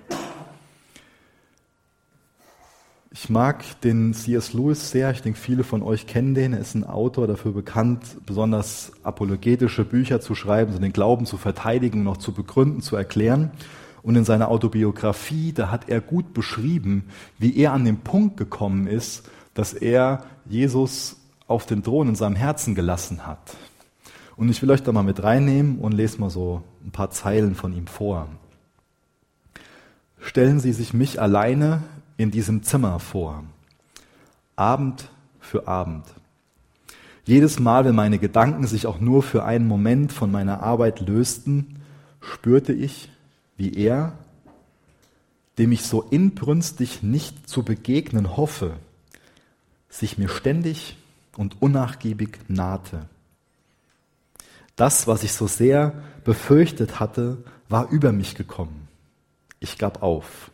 [3.12, 4.54] Ich mag den C.S.
[4.54, 5.12] Lewis sehr.
[5.12, 6.54] Ich denke, viele von euch kennen den.
[6.54, 11.38] Er ist ein Autor dafür bekannt, besonders apologetische Bücher zu schreiben, so den Glauben zu
[11.38, 13.52] verteidigen, noch zu begründen, zu erklären.
[14.04, 17.06] Und in seiner Autobiografie, da hat er gut beschrieben,
[17.40, 21.16] wie er an den Punkt gekommen ist, dass er Jesus
[21.48, 23.56] auf den Thron in seinem Herzen gelassen hat.
[24.36, 27.56] Und ich will euch da mal mit reinnehmen und lese mal so ein paar Zeilen
[27.56, 28.28] von ihm vor.
[30.20, 31.82] Stellen Sie sich mich alleine
[32.18, 33.44] in diesem Zimmer vor.
[34.56, 35.10] Abend
[35.40, 36.06] für Abend.
[37.26, 41.82] Jedes Mal, wenn meine Gedanken sich auch nur für einen Moment von meiner Arbeit lösten,
[42.22, 43.10] spürte ich,
[43.58, 44.14] wie er,
[45.58, 48.74] dem ich so inbrünstig nicht zu begegnen hoffe,
[49.90, 50.98] sich mir ständig
[51.36, 53.08] und unnachgiebig nahte.
[54.76, 55.94] Das, was ich so sehr
[56.24, 57.38] befürchtet hatte,
[57.68, 58.88] war über mich gekommen.
[59.60, 60.52] Ich gab auf.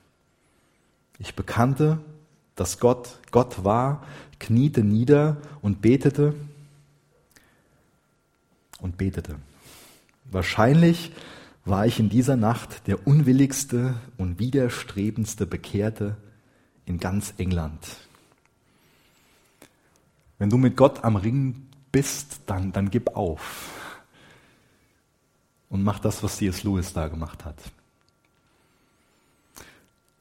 [1.19, 1.99] Ich bekannte,
[2.55, 4.05] dass Gott Gott war,
[4.39, 6.35] kniete nieder und betete
[8.79, 9.37] und betete.
[10.25, 11.11] Wahrscheinlich
[11.65, 16.17] war ich in dieser Nacht der unwilligste und widerstrebendste Bekehrte
[16.85, 17.87] in ganz England.
[20.37, 23.97] Wenn du mit Gott am Ring bist, dann, dann gib auf
[25.69, 26.63] und mach das, was C.S.
[26.63, 27.55] Lewis da gemacht hat.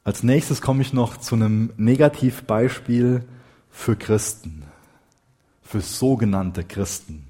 [0.04, 3.22] Als nächstes komme ich noch zu einem Negativbeispiel
[3.70, 4.64] für Christen,
[5.62, 7.28] für sogenannte Christen.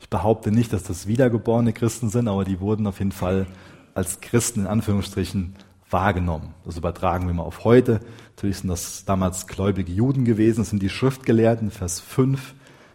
[0.00, 3.46] Ich behaupte nicht, dass das wiedergeborene Christen sind, aber die wurden auf jeden Fall
[3.94, 5.54] als Christen in Anführungsstrichen
[5.88, 6.52] wahrgenommen.
[6.64, 8.00] Das übertragen wir mal auf heute.
[8.34, 12.54] Natürlich sind das damals gläubige Juden gewesen, das sind die Schriftgelehrten, Vers 5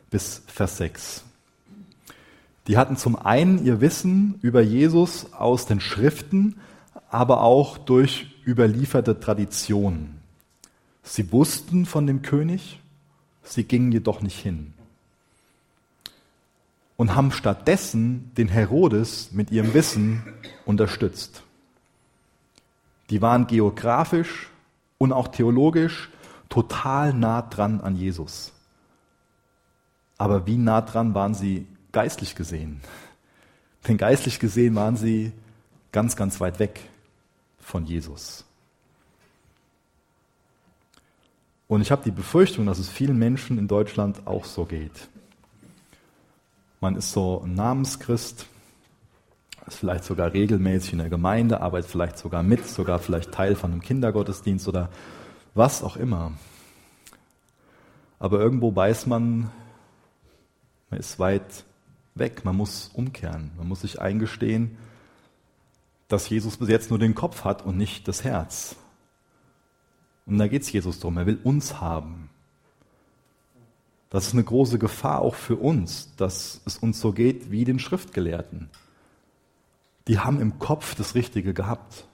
[0.09, 1.23] bis Vers 6.
[2.67, 6.57] Die hatten zum einen ihr Wissen über Jesus aus den Schriften,
[7.09, 10.19] aber auch durch überlieferte Traditionen.
[11.03, 12.79] Sie wussten von dem König,
[13.43, 14.73] sie gingen jedoch nicht hin
[16.97, 20.21] und haben stattdessen den Herodes mit ihrem Wissen
[20.65, 21.43] unterstützt.
[23.09, 24.49] Die waren geografisch
[24.97, 26.09] und auch theologisch
[26.49, 28.51] total nah dran an Jesus.
[30.17, 32.81] Aber wie nah dran waren sie geistlich gesehen?
[33.87, 35.31] Denn geistlich gesehen waren sie
[35.91, 36.88] ganz, ganz weit weg
[37.69, 38.43] von Jesus.
[41.67, 45.07] Und ich habe die Befürchtung, dass es vielen Menschen in Deutschland auch so geht.
[46.81, 48.47] Man ist so ein Namenschrist,
[49.67, 53.71] ist vielleicht sogar regelmäßig in der Gemeinde, arbeitet vielleicht sogar mit, sogar vielleicht Teil von
[53.71, 54.89] einem Kindergottesdienst oder
[55.53, 56.31] was auch immer.
[58.17, 59.51] Aber irgendwo weiß man,
[60.89, 61.65] man ist weit
[62.15, 64.75] weg, man muss umkehren, man muss sich eingestehen,
[66.09, 68.75] dass Jesus bis jetzt nur den Kopf hat und nicht das Herz.
[70.25, 72.29] Und da geht es Jesus drum, er will uns haben.
[74.09, 77.79] Das ist eine große Gefahr auch für uns, dass es uns so geht wie den
[77.79, 78.69] Schriftgelehrten.
[80.07, 82.05] Die haben im Kopf das Richtige gehabt.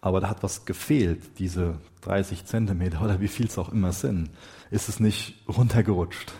[0.00, 4.30] Aber da hat was gefehlt, diese 30 Zentimeter oder wie viel es auch immer sind.
[4.70, 6.32] Ist es nicht runtergerutscht.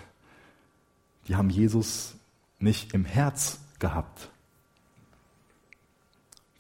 [1.27, 2.14] Die haben Jesus
[2.59, 4.31] nicht im Herz gehabt.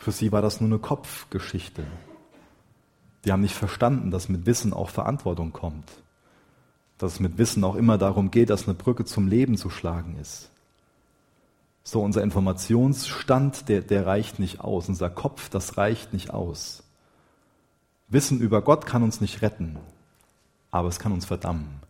[0.02, 1.84] Für sie war das nur eine Kopfgeschichte.
[3.24, 5.90] Die haben nicht verstanden, dass mit Wissen auch Verantwortung kommt
[7.02, 10.16] dass es mit Wissen auch immer darum geht, dass eine Brücke zum Leben zu schlagen
[10.20, 10.50] ist.
[11.82, 14.88] So, unser Informationsstand, der, der reicht nicht aus.
[14.88, 16.84] Unser Kopf, das reicht nicht aus.
[18.06, 19.78] Wissen über Gott kann uns nicht retten,
[20.70, 21.80] aber es kann uns verdammen.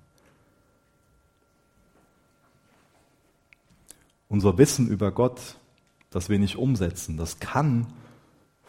[4.30, 5.56] Unser Wissen über Gott,
[6.08, 7.92] das wir nicht umsetzen, das kann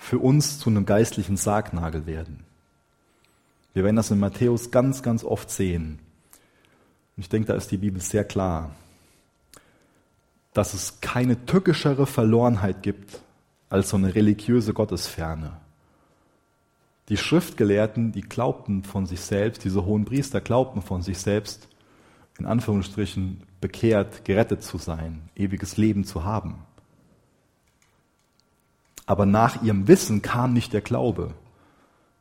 [0.04, 2.44] für uns zu einem geistlichen Sargnagel werden.
[3.74, 6.00] Wir werden das in Matthäus ganz, ganz oft sehen.
[7.16, 8.76] Und ich denke, da ist die Bibel sehr klar,
[10.54, 13.22] dass es keine tückischere Verlorenheit gibt
[13.70, 15.54] als so eine religiöse Gottesferne.
[17.08, 21.70] Die Schriftgelehrten, die glaubten von sich selbst, diese hohen Priester glaubten von sich selbst,
[22.38, 26.66] in Anführungsstrichen bekehrt, gerettet zu sein, ewiges Leben zu haben.
[29.06, 31.34] Aber nach ihrem Wissen kam nicht der Glaube.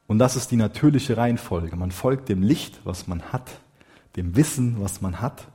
[0.06, 1.76] Und das ist die natürliche Reihenfolge.
[1.76, 3.50] Man folgt dem Licht, was man hat
[4.16, 5.48] dem Wissen, was man hat.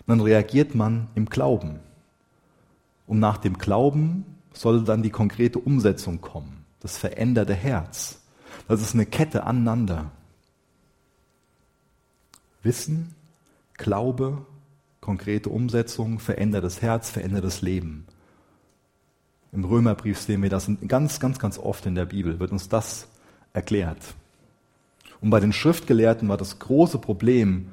[0.00, 1.80] Und dann reagiert man im Glauben.
[3.06, 8.20] Und nach dem Glauben soll dann die konkrete Umsetzung kommen, das veränderte Herz.
[8.68, 10.10] Das ist eine Kette aneinander.
[12.62, 13.14] Wissen,
[13.74, 14.44] Glaube,
[15.00, 18.06] konkrete Umsetzung, verändertes Herz, verändertes Leben.
[19.52, 23.08] Im Römerbrief sehen wir das ganz, ganz, ganz oft in der Bibel, wird uns das
[23.52, 23.98] erklärt.
[25.20, 27.68] Und bei den Schriftgelehrten war das große Problem,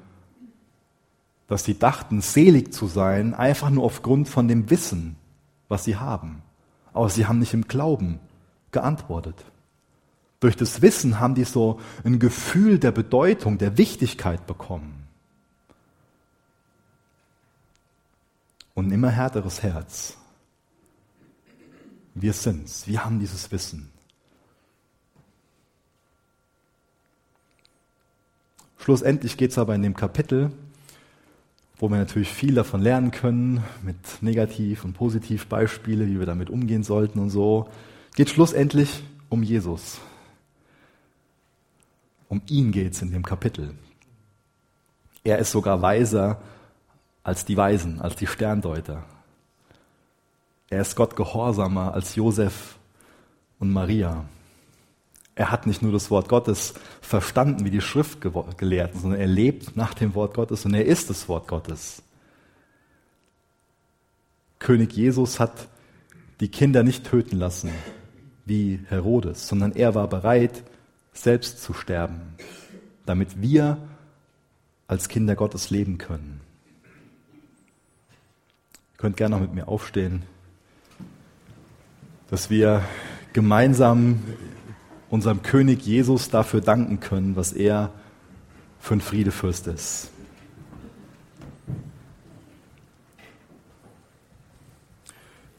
[1.48, 5.16] dass sie dachten, selig zu sein, einfach nur aufgrund von dem Wissen,
[5.70, 6.42] was sie haben.
[6.94, 8.20] Aber sie haben nicht im Glauben
[8.72, 9.46] geantwortet.
[10.40, 15.08] Durch das Wissen haben die so ein Gefühl der Bedeutung, der Wichtigkeit bekommen.
[18.78, 20.18] und ein immer härteres Herz.
[22.20, 23.92] Wir sind's, wir haben dieses Wissen.
[28.80, 30.52] Schlussendlich geht es aber in dem Kapitel,
[31.78, 36.84] wo wir natürlich viel davon lernen können, mit Negativ- und Positivbeispiele, wie wir damit umgehen
[36.84, 37.70] sollten und so,
[38.16, 40.00] geht schlussendlich um Jesus.
[42.30, 43.76] Um ihn geht es in dem Kapitel.
[45.24, 46.42] Er ist sogar weiser
[47.22, 49.04] als die Weisen, als die Sterndeuter.
[50.70, 52.78] Er ist Gott gehorsamer als Josef
[53.60, 54.26] und Maria.
[55.36, 59.94] Er hat nicht nur das Wort Gottes verstanden wie die Schriftgelehrten, sondern er lebt nach
[59.94, 62.02] dem Wort Gottes und er ist das Wort Gottes.
[64.60, 65.68] König Jesus hat
[66.40, 67.72] die Kinder nicht töten lassen
[68.46, 70.64] wie Herodes, sondern er war bereit,
[71.14, 72.36] selbst zu sterben,
[73.06, 73.78] damit wir
[74.88, 76.42] als Kinder Gottes leben können.
[78.94, 80.24] Ihr könnt gerne noch mit mir aufstehen,
[82.30, 82.84] dass wir
[83.34, 84.20] gemeinsam
[85.10, 87.92] unserem König Jesus dafür danken können, was er
[88.80, 90.12] für ein Friedefürst ist.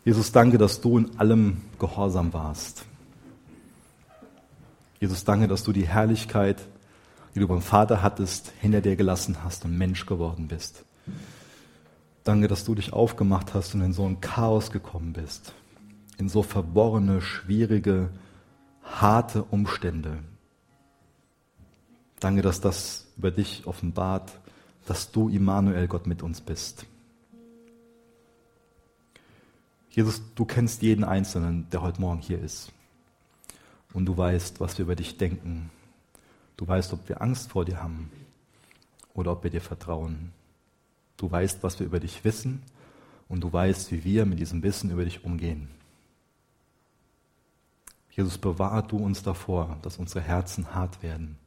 [0.04, 2.86] Jesus, danke, dass du in allem gehorsam warst.
[5.00, 6.66] Jesus, danke, dass du die Herrlichkeit,
[7.34, 10.84] die du beim Vater hattest, hinter dir gelassen hast und Mensch geworden bist.
[12.24, 15.52] Danke, dass du dich aufgemacht hast und in so ein Chaos gekommen bist,
[16.18, 18.10] in so verworrene, schwierige,
[18.82, 20.18] harte Umstände.
[22.20, 24.32] Danke, dass das über dich offenbart,
[24.86, 26.86] dass du, Immanuel, Gott mit uns bist.
[29.90, 32.72] Jesus, du kennst jeden Einzelnen, der heute Morgen hier ist.
[33.92, 35.70] Und du weißt, was wir über dich denken.
[36.56, 38.10] Du weißt, ob wir Angst vor dir haben
[39.14, 40.32] oder ob wir dir vertrauen.
[41.16, 42.62] Du weißt, was wir über dich wissen
[43.28, 45.68] und du weißt, wie wir mit diesem Wissen über dich umgehen.
[48.18, 51.38] Jesus, bewahr du uns davor, dass unsere Herzen hart werden,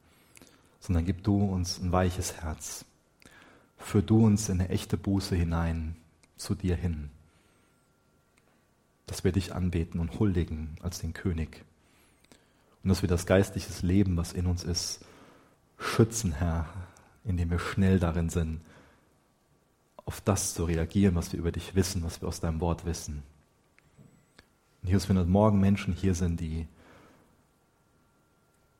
[0.79, 2.85] sondern gib du uns ein weiches Herz.
[3.75, 5.97] Führ du uns in eine echte Buße hinein,
[6.37, 7.09] zu dir hin,
[9.05, 11.65] dass wir dich anbeten und huldigen als den König
[12.83, 15.03] und dass wir das geistliche Leben, was in uns ist,
[15.77, 16.69] schützen, Herr,
[17.25, 18.61] indem wir schnell darin sind,
[20.05, 23.23] auf das zu reagieren, was wir über dich wissen, was wir aus deinem Wort wissen.
[24.81, 26.67] Und Jesus, wenn heute Morgen Menschen hier sind, die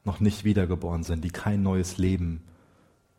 [0.04, 2.44] noch nicht wiedergeboren sind, die kein neues Leben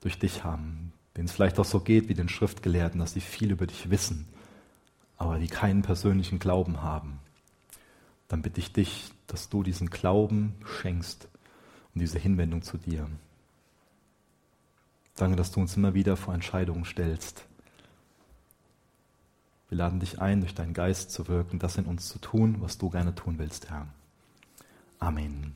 [0.00, 3.52] durch dich haben, denen es vielleicht auch so geht wie den Schriftgelehrten, dass sie viel
[3.52, 4.26] über dich wissen,
[5.16, 7.20] aber die keinen persönlichen Glauben haben,
[8.26, 11.28] dann bitte ich dich, dass du diesen Glauben schenkst
[11.94, 13.06] und diese Hinwendung zu dir.
[15.14, 17.44] Danke, dass du uns immer wieder vor Entscheidungen stellst.
[19.72, 22.76] Wir laden dich ein, durch deinen Geist zu wirken, das in uns zu tun, was
[22.76, 23.86] du gerne tun willst, Herr.
[24.98, 25.54] Amen.